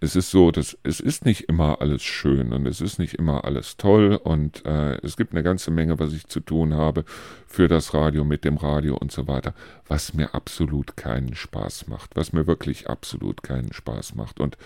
[0.01, 3.45] es ist so, dass es ist nicht immer alles schön und es ist nicht immer
[3.45, 7.05] alles toll und äh, es gibt eine ganze Menge, was ich zu tun habe
[7.47, 9.55] für das Radio, mit dem Radio und so weiter,
[9.87, 14.41] was mir absolut keinen Spaß macht, was mir wirklich absolut keinen Spaß macht.
[14.41, 14.57] Und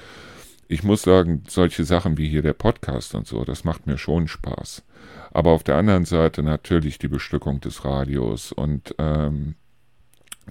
[0.69, 4.29] ich muss sagen, solche Sachen wie hier der Podcast und so, das macht mir schon
[4.29, 4.85] Spaß.
[5.33, 9.57] Aber auf der anderen Seite natürlich die Bestückung des Radios und ähm,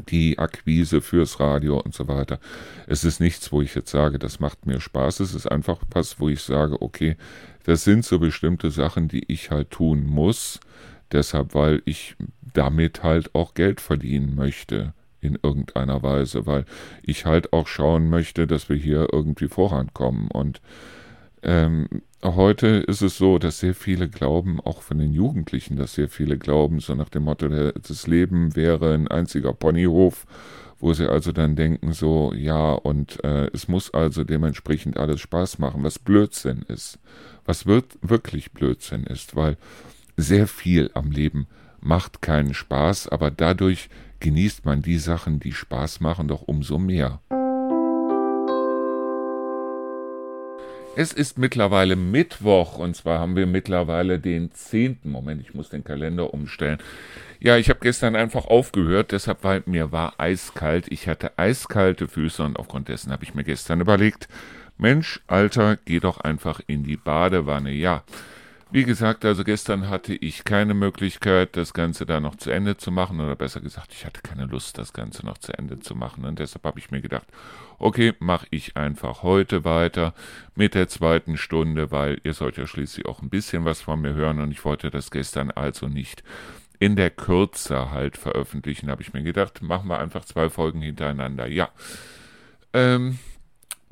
[0.10, 2.40] die Akquise fürs Radio und so weiter.
[2.88, 5.20] Es ist nichts, wo ich jetzt sage, das macht mir Spaß.
[5.20, 7.16] Es ist einfach was, wo ich sage, okay,
[7.64, 10.60] das sind so bestimmte Sachen, die ich halt tun muss.
[11.12, 12.16] Deshalb, weil ich
[12.54, 16.66] damit halt auch Geld verdienen möchte in irgendeiner Weise, weil
[17.04, 20.28] ich halt auch schauen möchte, dass wir hier irgendwie vorankommen.
[20.30, 20.60] Und
[21.44, 21.88] ähm,
[22.24, 26.38] heute ist es so, dass sehr viele glauben, auch von den Jugendlichen, dass sehr viele
[26.38, 30.26] glauben, so nach dem Motto, das Leben wäre ein einziger Ponyhof,
[30.80, 35.60] wo sie also dann denken, so, ja, und äh, es muss also dementsprechend alles Spaß
[35.60, 37.00] machen, was Blödsinn ist.
[37.46, 39.58] Was wird wirklich Blödsinn ist, weil
[40.16, 41.48] sehr viel am Leben
[41.82, 47.20] macht keinen Spaß, aber dadurch genießt man die Sachen, die Spaß machen, doch umso mehr.
[50.96, 55.00] Es ist mittlerweile Mittwoch und zwar haben wir mittlerweile den 10.
[55.06, 56.78] Moment, ich muss den Kalender umstellen.
[57.40, 60.86] Ja, ich habe gestern einfach aufgehört, deshalb weil mir war eiskalt.
[60.90, 64.28] Ich hatte eiskalte Füße und aufgrund dessen habe ich mir gestern überlegt,
[64.78, 67.72] Mensch, Alter, geh doch einfach in die Badewanne.
[67.72, 68.04] Ja,
[68.74, 72.92] wie gesagt, also gestern hatte ich keine Möglichkeit, das Ganze da noch zu Ende zu
[72.92, 76.26] machen, oder besser gesagt, ich hatte keine Lust, das Ganze noch zu Ende zu machen.
[76.26, 77.28] Und deshalb habe ich mir gedacht,
[77.78, 80.16] okay, mache ich einfach heute weiter
[80.56, 84.16] mit der zweiten Stunde, weil ihr sollt ja schließlich auch ein bisschen was von mir
[84.16, 86.24] hören und ich wollte das gestern also nicht
[86.80, 91.48] in der Kürze halt veröffentlichen, habe ich mir gedacht, machen wir einfach zwei Folgen hintereinander.
[91.48, 91.70] Ja.
[92.74, 93.20] Ähm,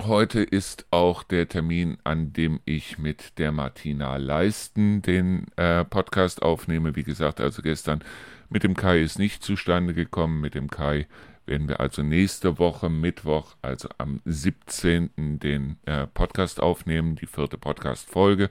[0.06, 6.42] Heute ist auch der Termin, an dem ich mit der Martina Leisten den äh, Podcast
[6.42, 6.96] aufnehme.
[6.96, 8.02] Wie gesagt, also gestern
[8.48, 10.40] mit dem Kai ist nicht zustande gekommen.
[10.40, 11.06] Mit dem Kai
[11.46, 15.38] werden wir also nächste Woche Mittwoch, also am 17.
[15.38, 18.50] den äh, Podcast aufnehmen, die vierte Podcast-Folge.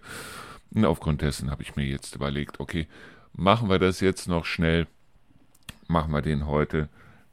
[0.74, 2.88] Und aufgrund dessen habe ich mir jetzt überlegt, okay,
[3.34, 4.88] machen wir das jetzt noch schnell,
[5.88, 6.88] machen wir den heute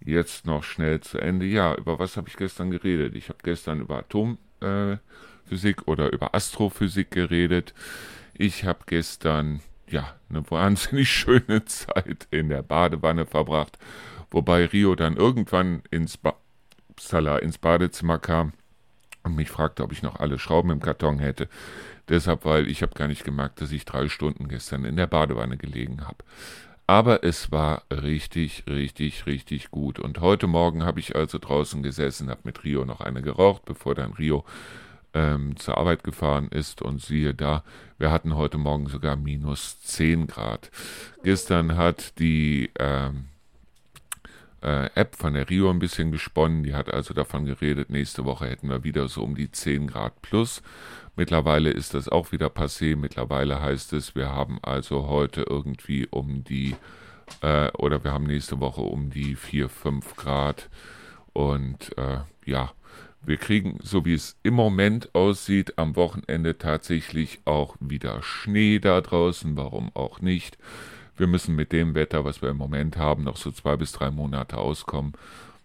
[0.05, 1.47] jetzt noch schnell zu Ende.
[1.47, 3.15] Ja, über was habe ich gestern geredet?
[3.15, 7.75] Ich habe gestern über Atomphysik äh, oder über Astrophysik geredet.
[8.35, 13.79] Ich habe gestern ja eine wahnsinnig schöne Zeit in der Badewanne verbracht,
[14.31, 16.35] wobei Rio dann irgendwann ins, ba
[17.01, 18.53] Salah, ins Badezimmer kam
[19.23, 21.49] und mich fragte, ob ich noch alle Schrauben im Karton hätte.
[22.09, 25.57] Deshalb, weil ich habe gar nicht gemerkt, dass ich drei Stunden gestern in der Badewanne
[25.57, 26.25] gelegen habe.
[26.89, 29.99] Aber es war richtig, richtig, richtig gut.
[29.99, 33.95] Und heute Morgen habe ich also draußen gesessen, habe mit Rio noch eine geraucht, bevor
[33.95, 34.47] dann Rio
[35.13, 36.81] ähm, zur Arbeit gefahren ist.
[36.81, 37.63] Und siehe da,
[37.99, 40.71] wir hatten heute Morgen sogar minus 10 Grad.
[41.23, 43.27] Gestern hat die ähm,
[44.63, 46.63] äh, App von der Rio ein bisschen gesponnen.
[46.63, 50.21] Die hat also davon geredet, nächste Woche hätten wir wieder so um die 10 Grad
[50.23, 50.63] plus.
[51.17, 52.97] Mittlerweile ist das auch wieder passé.
[52.97, 56.77] Mittlerweile heißt es, wir haben also heute irgendwie um die,
[57.41, 60.69] äh, oder wir haben nächste Woche um die 4, 5 Grad.
[61.33, 62.73] Und äh, ja,
[63.23, 69.01] wir kriegen, so wie es im Moment aussieht, am Wochenende tatsächlich auch wieder Schnee da
[69.01, 69.57] draußen.
[69.57, 70.57] Warum auch nicht?
[71.19, 74.13] Wir müssen mit dem Wetter, was wir im Moment haben, noch so zwei bis drei
[74.13, 75.15] Monate auskommen.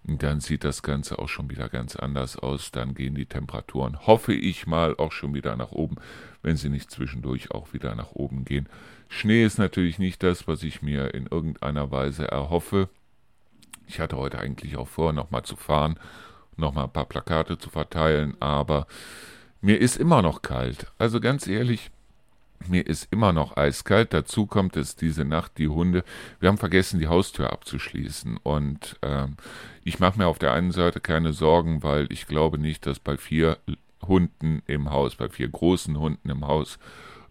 [0.05, 2.71] Und dann sieht das Ganze auch schon wieder ganz anders aus.
[2.71, 5.97] Dann gehen die Temperaturen, hoffe ich mal, auch schon wieder nach oben,
[6.41, 8.67] wenn sie nicht zwischendurch auch wieder nach oben gehen.
[9.09, 12.89] Schnee ist natürlich nicht das, was ich mir in irgendeiner Weise erhoffe.
[13.87, 15.99] Ich hatte heute eigentlich auch vor, nochmal zu fahren,
[16.57, 18.87] nochmal ein paar Plakate zu verteilen, aber
[19.61, 20.91] mir ist immer noch kalt.
[20.97, 21.91] Also ganz ehrlich,
[22.67, 24.13] mir ist immer noch eiskalt.
[24.13, 26.03] Dazu kommt es diese Nacht, die Hunde.
[26.39, 28.37] Wir haben vergessen, die Haustür abzuschließen.
[28.43, 29.37] Und ähm,
[29.83, 33.17] ich mache mir auf der einen Seite keine Sorgen, weil ich glaube nicht, dass bei
[33.17, 33.57] vier
[34.07, 36.79] Hunden im Haus, bei vier großen Hunden im Haus,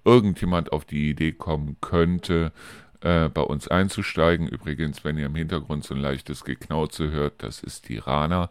[0.04, 2.52] irgendjemand auf die Idee kommen könnte,
[3.00, 4.48] äh, bei uns einzusteigen.
[4.48, 8.50] Übrigens, wenn ihr im Hintergrund so ein leichtes Geknauze hört, das ist die Rana.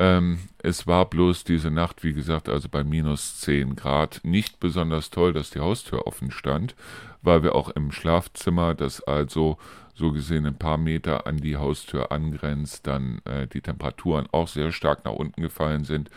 [0.00, 5.10] Ähm, es war bloß diese Nacht, wie gesagt, also bei minus 10 Grad, nicht besonders
[5.10, 6.74] toll, dass die Haustür offen stand,
[7.20, 9.58] weil wir auch im Schlafzimmer, das also
[9.94, 14.72] so gesehen ein paar Meter an die Haustür angrenzt, dann äh, die Temperaturen auch sehr
[14.72, 16.08] stark nach unten gefallen sind.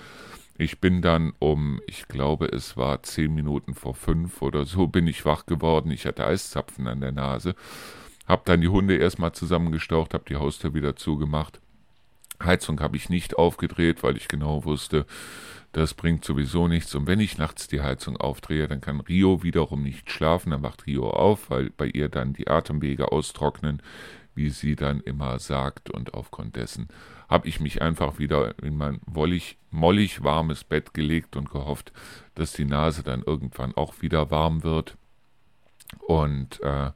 [0.58, 5.08] Ich bin dann um, ich glaube, es war zehn Minuten vor fünf oder so, bin
[5.08, 5.92] ich wach geworden.
[5.92, 7.54] Ich hatte Eiszapfen an der Nase.
[8.28, 11.60] Hab dann die Hunde erstmal zusammengestaucht, hab die Haustür wieder zugemacht.
[12.46, 15.06] Heizung habe ich nicht aufgedreht, weil ich genau wusste,
[15.74, 16.94] das bringt sowieso nichts.
[16.94, 20.52] Und wenn ich nachts die Heizung aufdrehe, dann kann Rio wiederum nicht schlafen.
[20.52, 23.82] Dann wacht Rio auf, weil bei ihr dann die Atemwege austrocknen,
[24.36, 25.90] wie sie dann immer sagt.
[25.90, 26.90] Und aufgrund dessen
[27.28, 31.92] habe ich mich einfach wieder in mein wollig, mollig warmes Bett gelegt und gehofft,
[32.36, 34.96] dass die Nase dann irgendwann auch wieder warm wird.
[36.06, 36.92] Und äh,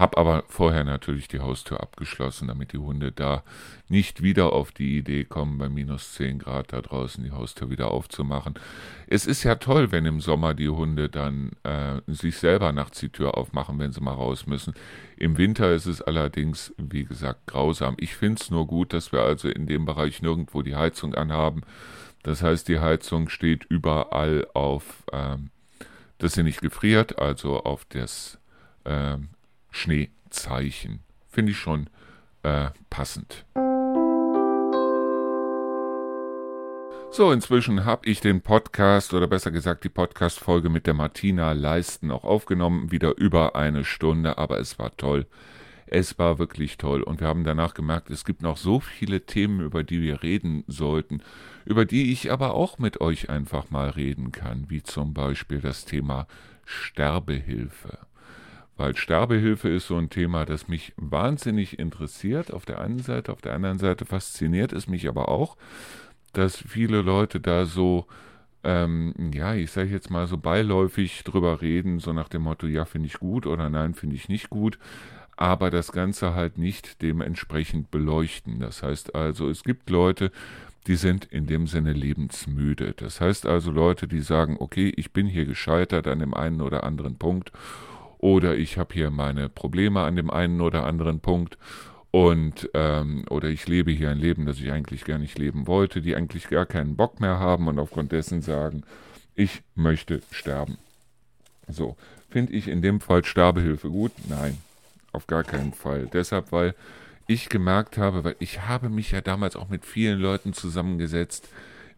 [0.00, 3.42] habe aber vorher natürlich die Haustür abgeschlossen, damit die Hunde da
[3.88, 7.90] nicht wieder auf die Idee kommen, bei minus 10 Grad da draußen die Haustür wieder
[7.90, 8.54] aufzumachen.
[9.08, 13.10] Es ist ja toll, wenn im Sommer die Hunde dann äh, sich selber nachts die
[13.10, 14.72] Tür aufmachen, wenn sie mal raus müssen.
[15.18, 17.94] Im Winter ist es allerdings, wie gesagt, grausam.
[17.98, 21.60] Ich finde es nur gut, dass wir also in dem Bereich nirgendwo die Heizung anhaben.
[22.22, 25.50] Das heißt, die Heizung steht überall auf, ähm,
[26.16, 28.38] dass sie nicht gefriert, also auf das
[28.86, 29.28] ähm,
[29.70, 31.00] Schneezeichen.
[31.28, 31.88] Finde ich schon
[32.42, 33.44] äh, passend.
[37.12, 42.12] So, inzwischen habe ich den Podcast oder besser gesagt die Podcast-Folge mit der Martina Leisten
[42.12, 42.92] auch aufgenommen.
[42.92, 45.26] Wieder über eine Stunde, aber es war toll.
[45.86, 49.60] Es war wirklich toll und wir haben danach gemerkt, es gibt noch so viele Themen,
[49.60, 51.20] über die wir reden sollten,
[51.64, 55.84] über die ich aber auch mit euch einfach mal reden kann, wie zum Beispiel das
[55.84, 56.28] Thema
[56.64, 57.98] Sterbehilfe
[58.80, 63.42] weil Sterbehilfe ist so ein Thema, das mich wahnsinnig interessiert auf der einen Seite, auf
[63.42, 65.58] der anderen Seite fasziniert es mich aber auch,
[66.32, 68.06] dass viele Leute da so,
[68.64, 72.86] ähm, ja, ich sage jetzt mal so beiläufig drüber reden, so nach dem Motto, ja,
[72.86, 74.78] finde ich gut oder nein, finde ich nicht gut,
[75.36, 78.60] aber das Ganze halt nicht dementsprechend beleuchten.
[78.60, 80.32] Das heißt also, es gibt Leute,
[80.86, 82.94] die sind in dem Sinne lebensmüde.
[82.96, 86.82] Das heißt also Leute, die sagen, okay, ich bin hier gescheitert an dem einen oder
[86.84, 87.52] anderen Punkt
[88.20, 91.56] oder ich habe hier meine Probleme an dem einen oder anderen Punkt
[92.10, 96.00] und ähm, oder ich lebe hier ein Leben, das ich eigentlich gar nicht leben wollte,
[96.02, 98.82] die eigentlich gar keinen Bock mehr haben und aufgrund dessen sagen,
[99.34, 100.78] ich möchte sterben.
[101.68, 101.96] So,
[102.28, 104.12] finde ich in dem Fall Sterbehilfe gut?
[104.28, 104.58] Nein,
[105.12, 106.08] auf gar keinen Fall.
[106.12, 106.74] Deshalb, weil
[107.28, 111.48] ich gemerkt habe, weil ich habe mich ja damals auch mit vielen Leuten zusammengesetzt,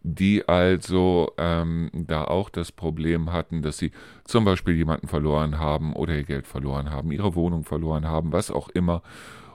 [0.03, 3.91] die also ähm, da auch das Problem hatten, dass sie
[4.25, 8.51] zum Beispiel jemanden verloren haben oder ihr Geld verloren haben, ihre Wohnung verloren haben, was
[8.51, 9.01] auch immer,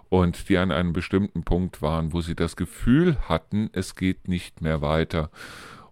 [0.08, 4.62] und die an einem bestimmten Punkt waren, wo sie das Gefühl hatten, es geht nicht
[4.62, 5.30] mehr weiter.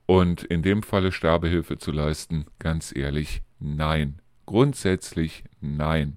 [0.07, 4.21] Und in dem Falle Sterbehilfe zu leisten, ganz ehrlich, nein.
[4.47, 6.17] Grundsätzlich nein.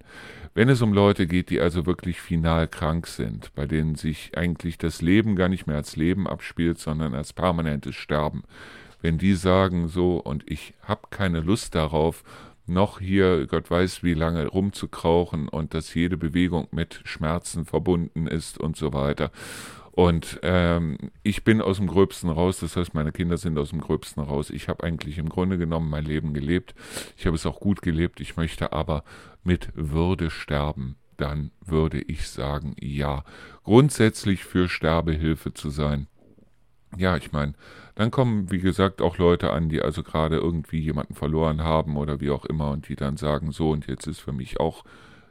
[0.60, 4.78] Wenn es um Leute geht, die also wirklich final krank sind, bei denen sich eigentlich
[4.78, 8.44] das Leben gar nicht mehr als Leben abspielt, sondern als permanentes Sterben,
[9.02, 12.26] wenn die sagen so, und ich habe keine Lust darauf,
[12.66, 18.58] noch hier, Gott weiß wie lange, rumzukrauchen und dass jede Bewegung mit Schmerzen verbunden ist
[18.58, 19.32] und so weiter.
[20.00, 23.82] Und ähm, ich bin aus dem Gröbsten raus, das heißt, meine Kinder sind aus dem
[23.82, 24.50] Gröbsten raus.
[24.50, 26.74] Ich habe eigentlich im Grunde genommen mein Leben gelebt.
[27.18, 28.22] Ich habe es auch gut gelebt.
[28.22, 29.04] Ich möchte aber
[29.44, 30.96] mit Würde sterben.
[31.18, 33.26] Dann würde ich sagen, ja.
[33.66, 36.08] Grundsätzlich für Sterbehilfe zu sein.
[36.96, 37.56] Ja, ich meine,
[37.96, 42.22] dann kommen, wie gesagt, auch Leute an, die also gerade irgendwie jemanden verloren haben oder
[42.22, 44.86] wie auch immer und die dann sagen, so und jetzt ist für mich auch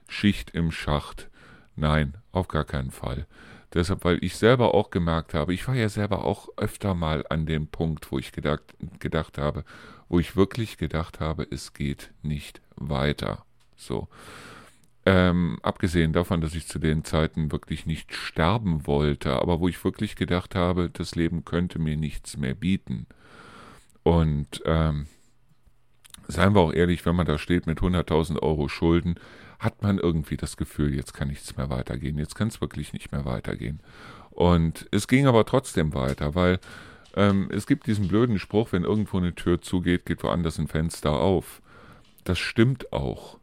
[0.08, 1.30] Schicht im Schacht.
[1.74, 3.26] Nein, auf gar keinen Fall.
[3.74, 7.44] Deshalb, weil ich selber auch gemerkt habe, ich war ja selber auch öfter mal an
[7.44, 8.62] dem Punkt, wo ich gedacht,
[8.98, 9.64] gedacht habe,
[10.08, 13.44] wo ich wirklich gedacht habe, es geht nicht weiter.
[13.76, 14.08] So.
[15.04, 19.82] Ähm, abgesehen davon, dass ich zu den Zeiten wirklich nicht sterben wollte, aber wo ich
[19.84, 23.06] wirklich gedacht habe, das Leben könnte mir nichts mehr bieten.
[24.02, 25.06] Und ähm,
[26.26, 29.16] seien wir auch ehrlich, wenn man da steht mit 100.000 Euro Schulden,
[29.58, 33.12] hat man irgendwie das Gefühl, jetzt kann nichts mehr weitergehen, jetzt kann es wirklich nicht
[33.12, 33.80] mehr weitergehen.
[34.30, 36.60] Und es ging aber trotzdem weiter, weil
[37.16, 41.12] ähm, es gibt diesen blöden Spruch, wenn irgendwo eine Tür zugeht, geht woanders ein Fenster
[41.12, 41.60] auf.
[42.24, 43.38] Das stimmt auch.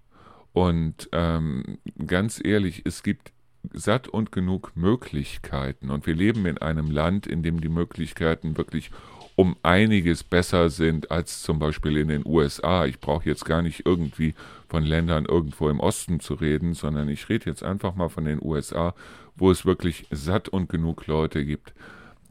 [0.53, 3.33] Und ähm, ganz ehrlich, es gibt
[3.73, 5.89] satt und genug Möglichkeiten.
[5.89, 8.91] Und wir leben in einem Land, in dem die Möglichkeiten wirklich
[9.35, 12.85] um einiges besser sind als zum Beispiel in den USA.
[12.85, 14.33] Ich brauche jetzt gar nicht irgendwie
[14.69, 18.39] von Ländern irgendwo im Osten zu reden, sondern ich rede jetzt einfach mal von den
[18.41, 18.95] USA,
[19.35, 21.73] wo es wirklich satt und genug Leute gibt,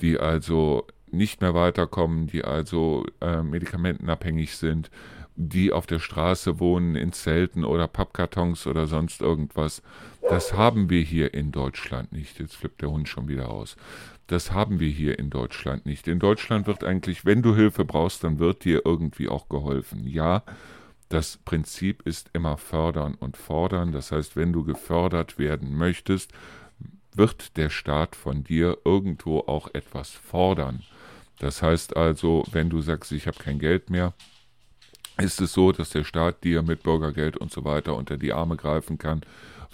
[0.00, 4.90] die also nicht mehr weiterkommen, die also äh, medikamentenabhängig sind,
[5.36, 9.82] die auf der Straße wohnen, in Zelten oder Pappkartons oder sonst irgendwas.
[10.28, 12.38] Das haben wir hier in Deutschland nicht.
[12.38, 13.76] Jetzt flippt der Hund schon wieder aus.
[14.26, 16.08] Das haben wir hier in Deutschland nicht.
[16.08, 20.06] In Deutschland wird eigentlich, wenn du Hilfe brauchst, dann wird dir irgendwie auch geholfen.
[20.06, 20.42] Ja,
[21.10, 23.92] das Prinzip ist immer fördern und fordern.
[23.92, 26.32] Das heißt, wenn du gefördert werden möchtest,
[27.14, 30.82] wird der Staat von dir irgendwo auch etwas fordern.
[31.38, 34.14] Das heißt also, wenn du sagst, ich habe kein Geld mehr,
[35.18, 38.56] ist es so, dass der Staat dir mit Bürgergeld und so weiter unter die Arme
[38.56, 39.22] greifen kann.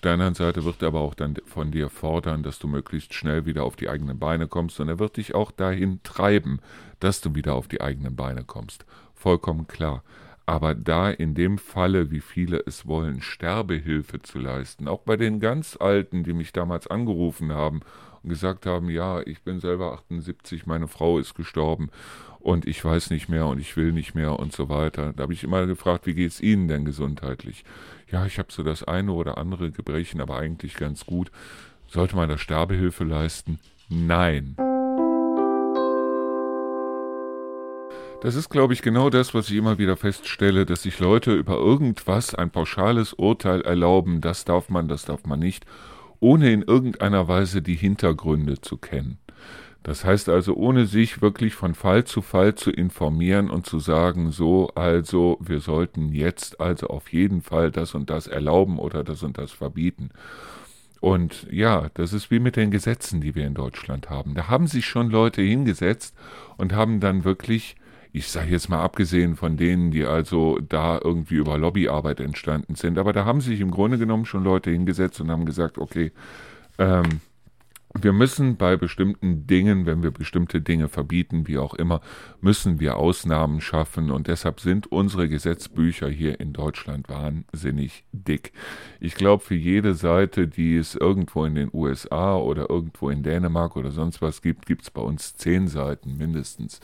[0.01, 3.13] Auf der anderen Seite wird er aber auch dann von dir fordern, dass du möglichst
[3.13, 6.61] schnell wieder auf die eigenen Beine kommst und er wird dich auch dahin treiben,
[7.01, 8.87] dass du wieder auf die eigenen Beine kommst.
[9.13, 10.03] Vollkommen klar.
[10.47, 15.39] Aber da in dem Falle, wie viele es wollen, Sterbehilfe zu leisten, auch bei den
[15.39, 17.81] ganz Alten, die mich damals angerufen haben
[18.23, 21.91] und gesagt haben, ja, ich bin selber 78, meine Frau ist gestorben
[22.41, 25.13] und ich weiß nicht mehr und ich will nicht mehr und so weiter.
[25.15, 27.65] Da habe ich immer gefragt, wie geht es Ihnen denn gesundheitlich?
[28.11, 31.31] Ja, ich habe so das eine oder andere Gebrechen, aber eigentlich ganz gut.
[31.87, 33.59] Sollte man da Sterbehilfe leisten?
[33.89, 34.57] Nein.
[38.23, 41.57] Das ist, glaube ich, genau das, was ich immer wieder feststelle, dass sich Leute über
[41.57, 45.65] irgendwas ein pauschales Urteil erlauben, das darf man, das darf man nicht,
[46.21, 49.19] ohne in irgendeiner Weise die Hintergründe zu kennen.
[49.83, 54.31] Das heißt also, ohne sich wirklich von Fall zu Fall zu informieren und zu sagen,
[54.31, 59.23] so, also, wir sollten jetzt also auf jeden Fall das und das erlauben oder das
[59.23, 60.11] und das verbieten.
[61.01, 64.35] Und ja, das ist wie mit den Gesetzen, die wir in Deutschland haben.
[64.35, 66.15] Da haben sich schon Leute hingesetzt
[66.59, 67.77] und haben dann wirklich,
[68.13, 72.99] ich sage jetzt mal abgesehen von denen, die also da irgendwie über Lobbyarbeit entstanden sind,
[72.99, 76.13] aber da haben sich im Grunde genommen schon Leute hingesetzt und haben gesagt, okay,
[76.79, 77.23] ähm,
[77.95, 82.01] wir müssen bei bestimmten Dingen, wenn wir bestimmte Dinge verbieten, wie auch immer,
[82.41, 88.53] müssen wir Ausnahmen schaffen und deshalb sind unsere Gesetzbücher hier in Deutschland wahnsinnig dick.
[89.01, 93.77] Ich glaube, für jede Seite, die es irgendwo in den USA oder irgendwo in Dänemark
[93.77, 96.81] oder sonst was gibt, gibt es bei uns zehn Seiten mindestens.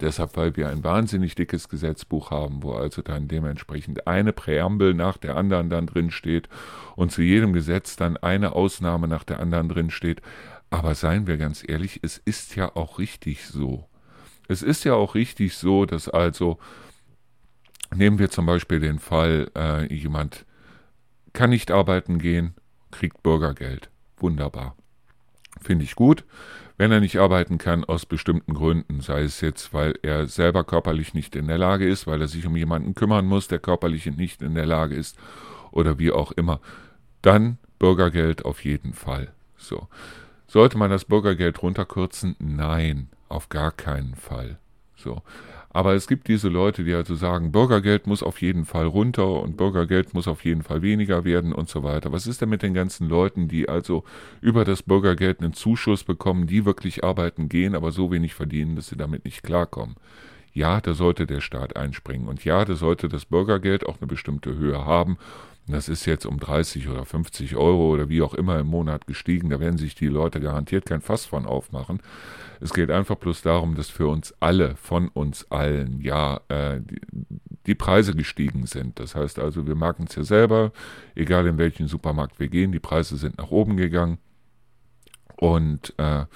[0.00, 5.16] Deshalb, weil wir ein wahnsinnig dickes Gesetzbuch haben, wo also dann dementsprechend eine Präambel nach
[5.16, 6.48] der anderen dann drin steht
[6.96, 10.20] und zu jedem Gesetz dann eine Ausnahme nach der anderen drin steht.
[10.68, 13.88] Aber seien wir ganz ehrlich, es ist ja auch richtig so.
[14.48, 16.58] Es ist ja auch richtig so, dass also,
[17.94, 20.44] nehmen wir zum Beispiel den Fall, äh, jemand
[21.32, 22.54] kann nicht arbeiten gehen,
[22.90, 23.90] kriegt Bürgergeld.
[24.18, 24.76] Wunderbar.
[25.60, 26.24] Finde ich gut
[26.78, 31.14] wenn er nicht arbeiten kann aus bestimmten Gründen, sei es jetzt, weil er selber körperlich
[31.14, 34.42] nicht in der Lage ist, weil er sich um jemanden kümmern muss, der körperlich nicht
[34.42, 35.16] in der Lage ist
[35.70, 36.60] oder wie auch immer,
[37.22, 39.32] dann Bürgergeld auf jeden Fall.
[39.56, 39.88] So.
[40.46, 42.36] Sollte man das Bürgergeld runterkürzen?
[42.38, 44.58] Nein, auf gar keinen Fall.
[44.96, 45.22] So.
[45.76, 49.58] Aber es gibt diese Leute, die also sagen, Bürgergeld muss auf jeden Fall runter und
[49.58, 52.12] Bürgergeld muss auf jeden Fall weniger werden und so weiter.
[52.12, 54.02] Was ist denn mit den ganzen Leuten, die also
[54.40, 58.86] über das Bürgergeld einen Zuschuss bekommen, die wirklich arbeiten gehen, aber so wenig verdienen, dass
[58.88, 59.96] sie damit nicht klarkommen?
[60.54, 62.26] Ja, da sollte der Staat einspringen.
[62.26, 65.18] Und ja, da sollte das Bürgergeld auch eine bestimmte Höhe haben.
[65.68, 69.50] Das ist jetzt um 30 oder 50 Euro oder wie auch immer im Monat gestiegen.
[69.50, 72.00] Da werden sich die Leute garantiert kein Fass von aufmachen.
[72.60, 77.00] Es geht einfach bloß darum, dass für uns alle, von uns allen, ja, äh, die,
[77.66, 79.00] die, Preise gestiegen sind.
[79.00, 80.72] Das heißt also, wir merken es ja selber,
[81.16, 84.18] egal in welchen Supermarkt wir gehen, die Preise sind nach oben gegangen.
[85.36, 86.26] Und äh,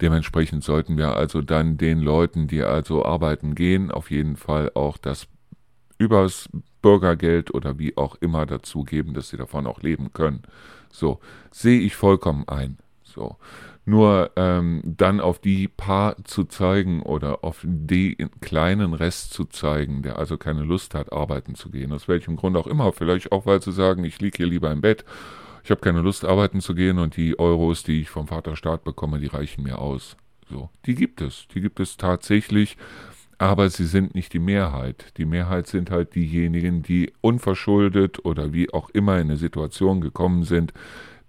[0.00, 4.98] dementsprechend sollten wir also dann den Leuten, die also arbeiten gehen, auf jeden Fall auch
[4.98, 5.26] das
[5.98, 6.48] übers
[6.82, 10.42] Bürgergeld oder wie auch immer dazu geben, dass sie davon auch leben können.
[10.90, 11.20] So,
[11.50, 12.78] sehe ich vollkommen ein.
[13.02, 13.36] So.
[13.84, 20.02] Nur ähm, dann auf die paar zu zeigen oder auf den kleinen Rest zu zeigen,
[20.02, 23.46] der also keine Lust hat, arbeiten zu gehen, aus welchem Grund auch immer, vielleicht auch
[23.46, 25.06] weil zu sagen, ich liege hier lieber im Bett,
[25.64, 29.20] ich habe keine Lust, arbeiten zu gehen und die Euros, die ich vom Vaterstaat bekomme,
[29.20, 30.16] die reichen mir aus.
[30.50, 32.76] So, die gibt es, die gibt es tatsächlich
[33.38, 35.12] aber sie sind nicht die Mehrheit.
[35.16, 40.42] Die Mehrheit sind halt diejenigen, die unverschuldet oder wie auch immer in eine Situation gekommen
[40.42, 40.72] sind,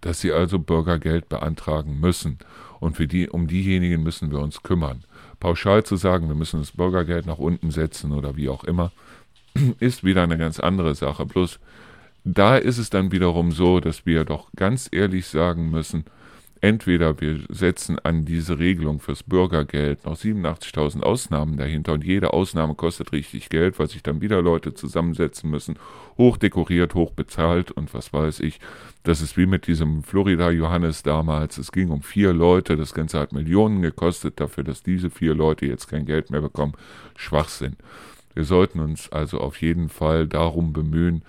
[0.02, 2.40] dass sie also Bürgergeld beantragen müssen.
[2.80, 5.04] Und für die, um diejenigen müssen wir uns kümmern.
[5.40, 8.92] Pauschal zu sagen, wir müssen das Bürgergeld nach unten setzen oder wie auch immer,
[9.80, 11.26] ist wieder eine ganz andere Sache.
[11.26, 11.60] Bloß
[12.24, 16.06] da ist es dann wiederum so, dass wir doch ganz ehrlich sagen müssen,
[16.62, 22.76] Entweder wir setzen an diese Regelung fürs Bürgergeld noch 87.000 Ausnahmen dahinter und jede Ausnahme
[22.76, 25.80] kostet richtig Geld, weil sich dann wieder Leute zusammensetzen müssen,
[26.18, 28.60] hochdekoriert, hochbezahlt und was weiß ich.
[29.04, 31.58] Das ist wie mit diesem Florida Johannes damals.
[31.58, 35.66] Es ging um vier Leute, das Ganze hat Millionen gekostet dafür, dass diese vier Leute
[35.66, 36.74] jetzt kein Geld mehr bekommen.
[37.16, 37.78] Schwachsinn.
[38.34, 41.24] Wir sollten uns also auf jeden Fall darum bemühen,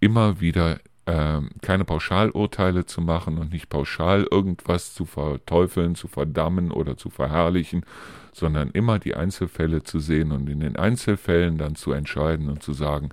[0.00, 6.70] immer wieder äh, keine Pauschalurteile zu machen und nicht pauschal irgendwas zu verteufeln, zu verdammen
[6.70, 7.84] oder zu verherrlichen,
[8.32, 12.72] sondern immer die Einzelfälle zu sehen und in den Einzelfällen dann zu entscheiden und zu
[12.72, 13.10] sagen,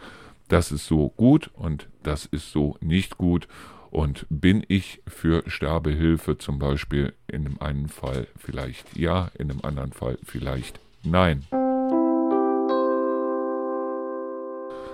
[0.48, 3.48] das ist so gut und das ist so nicht gut.
[3.90, 9.64] Und bin ich für Sterbehilfe zum Beispiel in dem einen Fall vielleicht ja, in dem
[9.66, 11.44] anderen Fall vielleicht nein.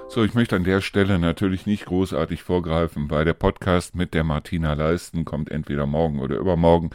[0.09, 4.23] So, ich möchte an der Stelle natürlich nicht großartig vorgreifen, weil der Podcast mit der
[4.23, 6.91] Martina Leisten kommt entweder morgen oder übermorgen.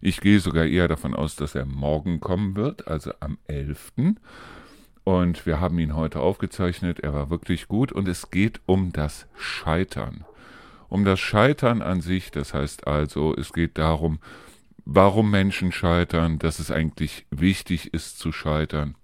[0.00, 3.92] Ich gehe sogar eher davon aus, dass er morgen kommen wird, also am 11.
[5.04, 7.00] Und wir haben ihn heute aufgezeichnet.
[7.00, 10.24] Er war wirklich gut und es geht um das Scheitern.
[10.88, 14.20] Um das Scheitern an sich, das heißt also, es geht darum,
[14.84, 18.94] warum Menschen scheitern, dass es eigentlich wichtig ist zu scheitern.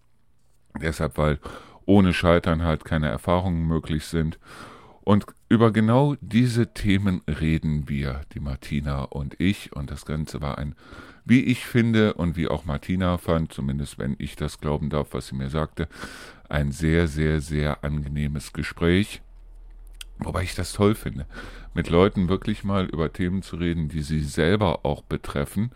[0.80, 1.40] Deshalb, weil
[1.88, 4.38] ohne Scheitern halt keine Erfahrungen möglich sind.
[5.00, 9.74] Und über genau diese Themen reden wir, die Martina und ich.
[9.74, 10.74] Und das Ganze war ein,
[11.24, 15.28] wie ich finde und wie auch Martina fand, zumindest wenn ich das glauben darf, was
[15.28, 15.88] sie mir sagte,
[16.50, 19.22] ein sehr, sehr, sehr angenehmes Gespräch.
[20.18, 21.24] Wobei ich das toll finde,
[21.72, 25.70] mit Leuten wirklich mal über Themen zu reden, die sie selber auch betreffen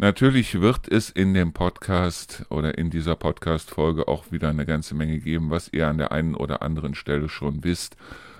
[0.00, 5.18] Natürlich wird es in dem Podcast oder in dieser Podcast-Folge auch wieder eine ganze Menge
[5.18, 7.96] geben, was ihr an der einen oder anderen Stelle schon wisst,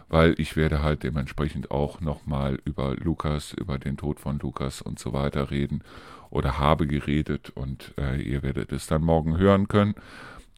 [0.08, 5.00] weil ich werde halt dementsprechend auch nochmal über Lukas, über den Tod von Lukas und
[5.00, 5.82] so weiter reden
[6.30, 9.96] oder habe geredet und äh, ihr werdet es dann morgen hören können.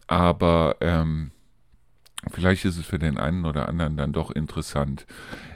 [0.06, 1.30] Aber ähm,
[2.28, 5.06] Vielleicht ist es für den einen oder anderen dann doch interessant.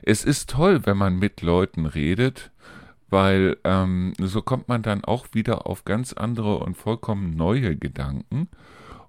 [0.01, 2.53] Es ist toll, wenn man mit Leuten redet,
[3.11, 8.48] weil ähm, so kommt man dann auch wieder auf ganz andere und vollkommen neue Gedanken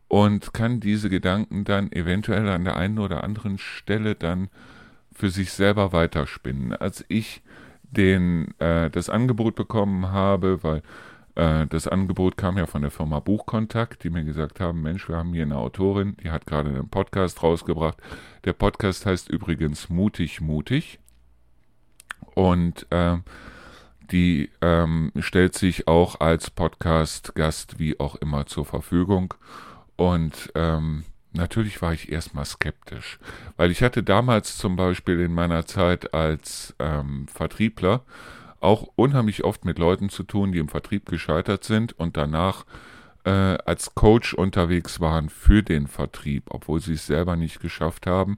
[0.08, 4.50] und kann diese Gedanken dann eventuell an der einen oder anderen Stelle dann
[5.12, 6.74] für sich selber weiterspinnen.
[6.74, 7.42] Als ich
[7.84, 10.82] den, äh, das Angebot bekommen habe, weil
[11.36, 15.18] äh, das Angebot kam ja von der Firma Buchkontakt, die mir gesagt haben, Mensch, wir
[15.18, 17.98] haben hier eine Autorin, die hat gerade einen Podcast rausgebracht.
[18.44, 21.00] Der Podcast heißt übrigens Mutig, Mutig.
[22.36, 23.18] Und äh,
[24.12, 29.34] die ähm, stellt sich auch als Podcast-Gast wie auch immer zur Verfügung.
[29.96, 31.04] Und ähm,
[31.34, 33.20] natürlich war ich erstmal skeptisch,
[33.58, 38.02] weil ich hatte damals zum Beispiel in meiner Zeit als ähm, Vertriebler
[38.60, 42.66] auch unheimlich oft mit Leuten zu tun, die im Vertrieb gescheitert sind und danach
[43.26, 48.38] äh, als Coach unterwegs waren für den Vertrieb, obwohl sie es selber nicht geschafft haben.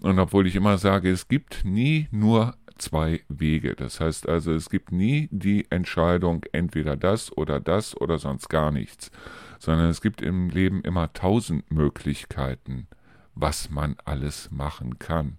[0.00, 3.74] Und obwohl ich immer sage, es gibt nie nur zwei Wege.
[3.74, 8.70] Das heißt also, es gibt nie die Entscheidung, entweder das oder das oder sonst gar
[8.70, 9.10] nichts,
[9.58, 12.86] sondern es gibt im Leben immer tausend Möglichkeiten,
[13.34, 15.38] was man alles machen kann.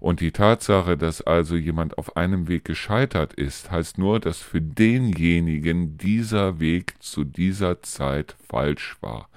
[0.00, 4.60] Und die Tatsache, dass also jemand auf einem Weg gescheitert ist, heißt nur, dass für
[4.60, 9.28] denjenigen dieser Weg zu dieser Zeit falsch war.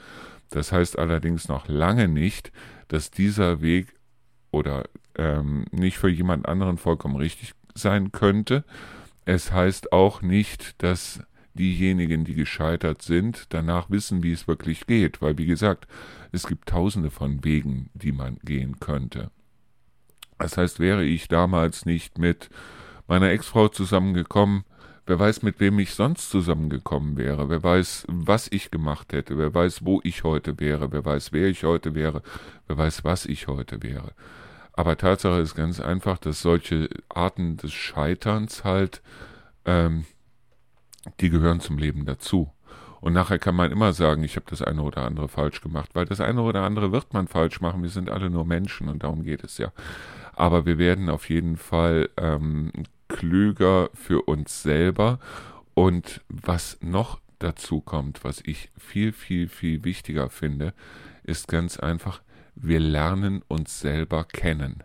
[0.50, 2.52] Das heißt allerdings noch lange nicht,
[2.88, 3.94] dass dieser Weg
[4.56, 4.86] oder
[5.18, 8.64] ähm, nicht für jemand anderen vollkommen richtig sein könnte.
[9.26, 11.22] Es heißt auch nicht, dass
[11.56, 15.88] diejenigen, die gescheitert sind, danach wissen, wie es wirklich geht, weil wie gesagt,
[16.32, 19.30] es gibt tausende von Wegen, die man gehen könnte.
[20.38, 22.50] Das heißt, wäre ich damals nicht mit
[23.08, 24.64] meiner Ex-Frau zusammengekommen,
[25.06, 29.54] wer weiß, mit wem ich sonst zusammengekommen wäre, wer weiß, was ich gemacht hätte, wer
[29.54, 32.22] weiß, wo ich heute wäre, wer weiß, wer ich heute wäre,
[32.68, 34.12] wer weiß, was ich heute wäre.
[34.76, 39.02] Aber Tatsache ist ganz einfach, dass solche Arten des Scheiterns halt,
[39.64, 40.06] ähm,
[41.22, 42.52] die gehören zum Leben dazu.
[43.00, 46.06] Und nachher kann man immer sagen, ich habe das eine oder andere falsch gemacht, weil
[46.06, 47.84] das eine oder andere wird man falsch machen.
[47.84, 49.72] Wir sind alle nur Menschen und darum geht es ja.
[50.34, 52.72] Aber wir werden auf jeden Fall ähm,
[53.08, 55.20] klüger für uns selber.
[55.74, 60.74] Und was noch dazu kommt, was ich viel, viel, viel wichtiger finde,
[61.24, 62.22] ist ganz einfach,
[62.56, 64.84] wir lernen uns selber kennen.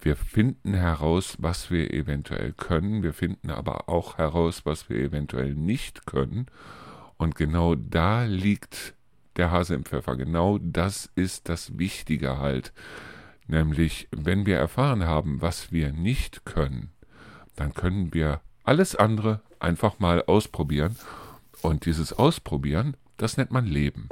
[0.00, 5.54] Wir finden heraus, was wir eventuell können, wir finden aber auch heraus, was wir eventuell
[5.54, 6.46] nicht können.
[7.16, 8.94] Und genau da liegt
[9.36, 10.16] der Hase im Pfeffer.
[10.16, 12.72] Genau das ist das Wichtige halt.
[13.46, 16.90] Nämlich, wenn wir erfahren haben, was wir nicht können,
[17.56, 20.96] dann können wir alles andere einfach mal ausprobieren.
[21.62, 24.08] Und dieses Ausprobieren, das nennt man Leben.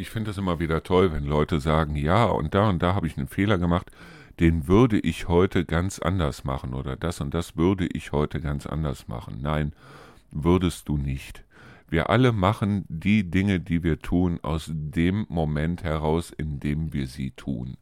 [0.00, 3.06] Ich finde es immer wieder toll, wenn Leute sagen, ja, und da und da habe
[3.06, 3.90] ich einen Fehler gemacht,
[4.38, 8.64] den würde ich heute ganz anders machen oder das und das würde ich heute ganz
[8.64, 9.40] anders machen.
[9.42, 9.74] Nein,
[10.30, 11.44] würdest du nicht.
[11.90, 17.06] Wir alle machen die Dinge, die wir tun, aus dem Moment heraus, in dem wir
[17.06, 17.76] sie tun.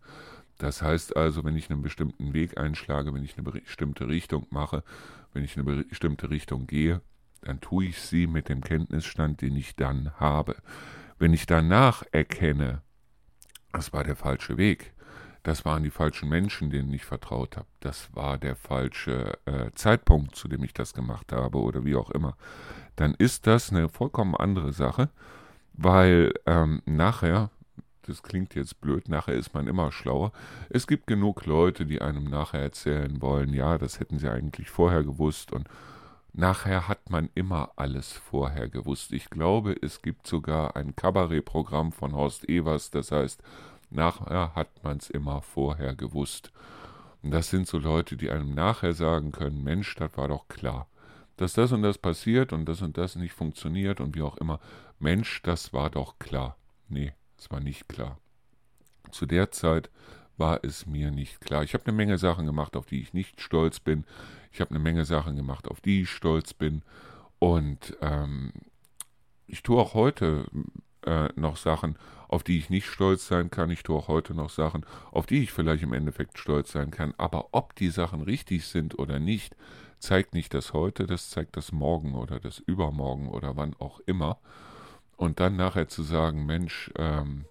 [0.58, 4.82] Das heißt also, wenn ich einen bestimmten Weg einschlage, wenn ich eine bestimmte Richtung mache,
[5.34, 7.00] wenn ich eine bestimmte Richtung gehe,
[7.42, 10.56] dann tue ich sie mit dem Kenntnisstand, den ich dann habe.
[11.18, 12.82] Wenn ich danach erkenne,
[13.72, 14.92] das war der falsche Weg,
[15.42, 20.36] das waren die falschen Menschen, denen ich vertraut habe, das war der falsche äh, Zeitpunkt,
[20.36, 22.36] zu dem ich das gemacht habe oder wie auch immer,
[22.96, 25.08] dann ist das eine vollkommen andere Sache,
[25.72, 27.50] weil ähm, nachher,
[28.02, 30.32] das klingt jetzt blöd, nachher ist man immer schlauer.
[30.70, 35.02] Es gibt genug Leute, die einem nachher erzählen wollen, ja, das hätten sie eigentlich vorher
[35.02, 35.68] gewusst und
[36.32, 39.12] Nachher hat man immer alles vorher gewusst.
[39.12, 43.42] Ich glaube, es gibt sogar ein Kabarettprogramm von Horst Evers, das heißt,
[43.90, 46.52] nachher hat man es immer vorher gewusst.
[47.22, 50.86] Und das sind so Leute, die einem nachher sagen können, Mensch, das war doch klar.
[51.36, 54.60] Dass das und das passiert und das und das nicht funktioniert und wie auch immer.
[54.98, 56.56] Mensch, das war doch klar.
[56.88, 58.18] Nee, es war nicht klar.
[59.10, 59.90] Zu der Zeit
[60.36, 61.62] war es mir nicht klar.
[61.64, 64.04] Ich habe eine Menge Sachen gemacht, auf die ich nicht stolz bin.
[64.52, 66.82] Ich habe eine Menge Sachen gemacht, auf die ich stolz bin.
[67.38, 68.52] Und ähm,
[69.46, 70.46] ich tue auch heute
[71.04, 71.96] äh, noch Sachen,
[72.28, 73.70] auf die ich nicht stolz sein kann.
[73.70, 77.14] Ich tue auch heute noch Sachen, auf die ich vielleicht im Endeffekt stolz sein kann.
[77.16, 79.56] Aber ob die Sachen richtig sind oder nicht,
[79.98, 84.38] zeigt nicht das heute, das zeigt das morgen oder das übermorgen oder wann auch immer.
[85.16, 87.46] Und dann nachher zu sagen, Mensch, ähm,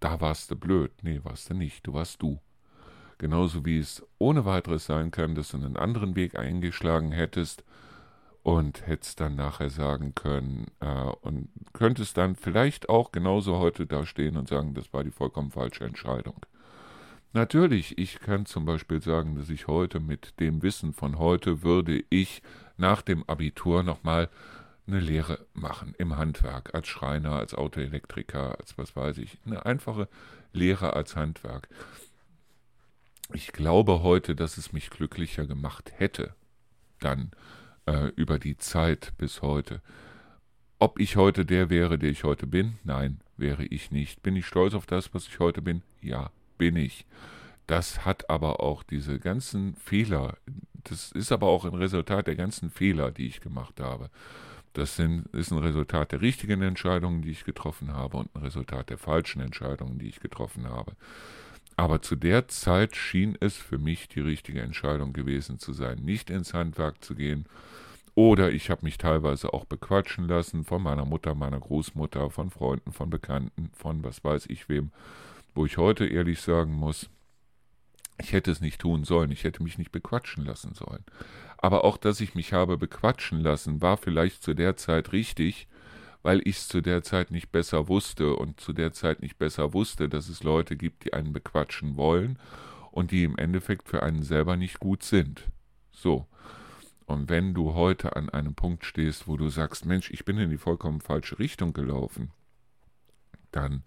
[0.00, 0.92] da warst du blöd.
[1.02, 2.40] Nee, warst du nicht, du warst du.
[3.18, 7.64] Genauso wie es ohne weiteres sein kann, dass du einen anderen Weg eingeschlagen hättest
[8.42, 10.86] und hättest dann nachher sagen können äh,
[11.22, 15.50] und könntest dann vielleicht auch genauso heute da stehen und sagen, das war die vollkommen
[15.50, 16.44] falsche Entscheidung.
[17.32, 22.04] Natürlich, ich kann zum Beispiel sagen, dass ich heute mit dem Wissen von heute würde
[22.10, 22.42] ich
[22.76, 24.28] nach dem Abitur nochmal
[24.86, 30.08] eine Lehre machen im Handwerk, als Schreiner, als Autoelektriker, als was weiß ich, eine einfache
[30.52, 31.68] Lehre als Handwerk.
[33.32, 36.34] Ich glaube heute, dass es mich glücklicher gemacht hätte,
[37.00, 37.30] dann
[37.86, 39.80] äh, über die Zeit bis heute.
[40.78, 42.78] Ob ich heute der wäre, der ich heute bin?
[42.84, 44.22] Nein, wäre ich nicht.
[44.22, 45.82] Bin ich stolz auf das, was ich heute bin?
[46.02, 47.06] Ja, bin ich.
[47.66, 50.36] Das hat aber auch diese ganzen Fehler,
[50.84, 54.10] das ist aber auch ein Resultat der ganzen Fehler, die ich gemacht habe.
[54.74, 58.90] Das sind, ist ein Resultat der richtigen Entscheidungen, die ich getroffen habe und ein Resultat
[58.90, 60.92] der falschen Entscheidungen, die ich getroffen habe.
[61.76, 66.30] Aber zu der Zeit schien es für mich die richtige Entscheidung gewesen zu sein, nicht
[66.30, 67.46] ins Handwerk zu gehen.
[68.14, 72.92] Oder ich habe mich teilweise auch bequatschen lassen von meiner Mutter, meiner Großmutter, von Freunden,
[72.92, 74.92] von Bekannten, von was weiß ich wem,
[75.54, 77.10] wo ich heute ehrlich sagen muss,
[78.20, 81.02] ich hätte es nicht tun sollen, ich hätte mich nicht bequatschen lassen sollen.
[81.58, 85.66] Aber auch, dass ich mich habe bequatschen lassen, war vielleicht zu der Zeit richtig,
[86.24, 89.74] weil ich es zu der Zeit nicht besser wusste und zu der Zeit nicht besser
[89.74, 92.38] wusste, dass es Leute gibt, die einen bequatschen wollen
[92.90, 95.50] und die im Endeffekt für einen selber nicht gut sind.
[95.92, 96.26] So.
[97.04, 100.48] Und wenn du heute an einem Punkt stehst, wo du sagst, Mensch, ich bin in
[100.48, 102.30] die vollkommen falsche Richtung gelaufen,
[103.52, 103.84] dann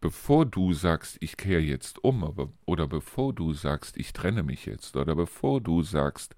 [0.00, 2.22] bevor du sagst, ich kehre jetzt um,
[2.64, 6.36] oder bevor du sagst, ich trenne mich jetzt, oder bevor du sagst,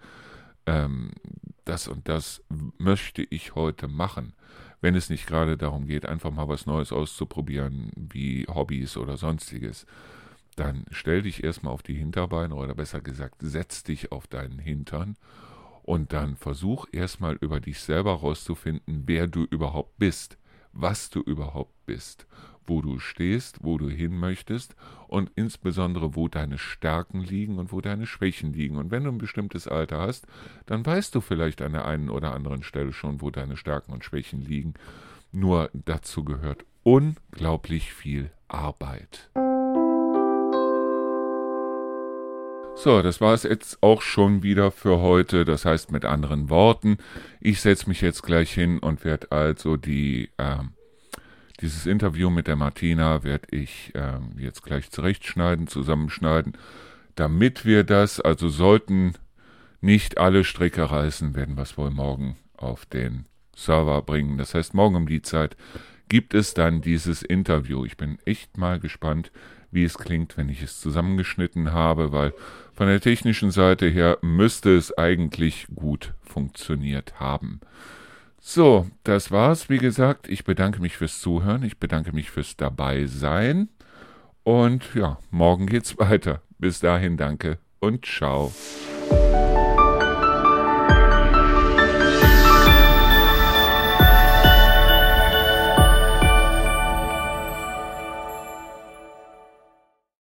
[0.65, 1.11] ähm,
[1.67, 2.43] das und das
[2.79, 4.33] möchte ich heute machen,
[4.83, 9.87] wenn es nicht gerade darum geht, einfach mal was Neues auszuprobieren, wie Hobbys oder sonstiges,
[10.57, 15.17] dann stell dich erstmal auf die Hinterbeine oder besser gesagt, setz dich auf deinen Hintern
[15.83, 20.37] und dann versuch erstmal über dich selber rauszufinden, wer du überhaupt bist,
[20.73, 22.27] was du überhaupt bist
[22.67, 24.75] wo du stehst, wo du hin möchtest
[25.09, 28.77] und insbesondere, wo deine Stärken liegen und wo deine Schwächen liegen.
[28.77, 30.27] Und wenn du ein bestimmtes Alter hast,
[30.67, 34.05] dann weißt du vielleicht an der einen oder anderen Stelle schon, wo deine Stärken und
[34.05, 34.75] Schwächen liegen.
[35.33, 39.31] Nur dazu gehört unglaublich viel Arbeit.
[42.75, 45.45] So, das war es jetzt auch schon wieder für heute.
[45.45, 46.99] Das heißt mit anderen Worten,
[47.41, 50.57] ich setze mich jetzt gleich hin und werde also die äh,
[51.63, 56.55] dieses Interview mit der Martina werde ich äh, jetzt gleich zurechtschneiden, zusammenschneiden,
[57.15, 59.15] damit wir das, also sollten
[59.81, 64.39] nicht alle Stricke reißen, werden wir es wohl morgen auf den Server bringen.
[64.39, 65.57] Das heißt, morgen um die Zeit
[66.09, 67.85] gibt es dann dieses Interview.
[67.85, 69.31] Ich bin echt mal gespannt,
[69.71, 72.35] wie es klingt, wenn ich es zusammengeschnitten habe, weil
[72.75, 77.61] von der technischen Seite her müsste es eigentlich gut funktioniert haben.
[78.45, 79.71] So, das war's.
[79.71, 83.69] Wie gesagt, ich bedanke mich fürs Zuhören, ich bedanke mich fürs Dabeisein
[84.43, 86.43] und ja, morgen geht's weiter.
[86.59, 88.53] Bis dahin danke und ciao.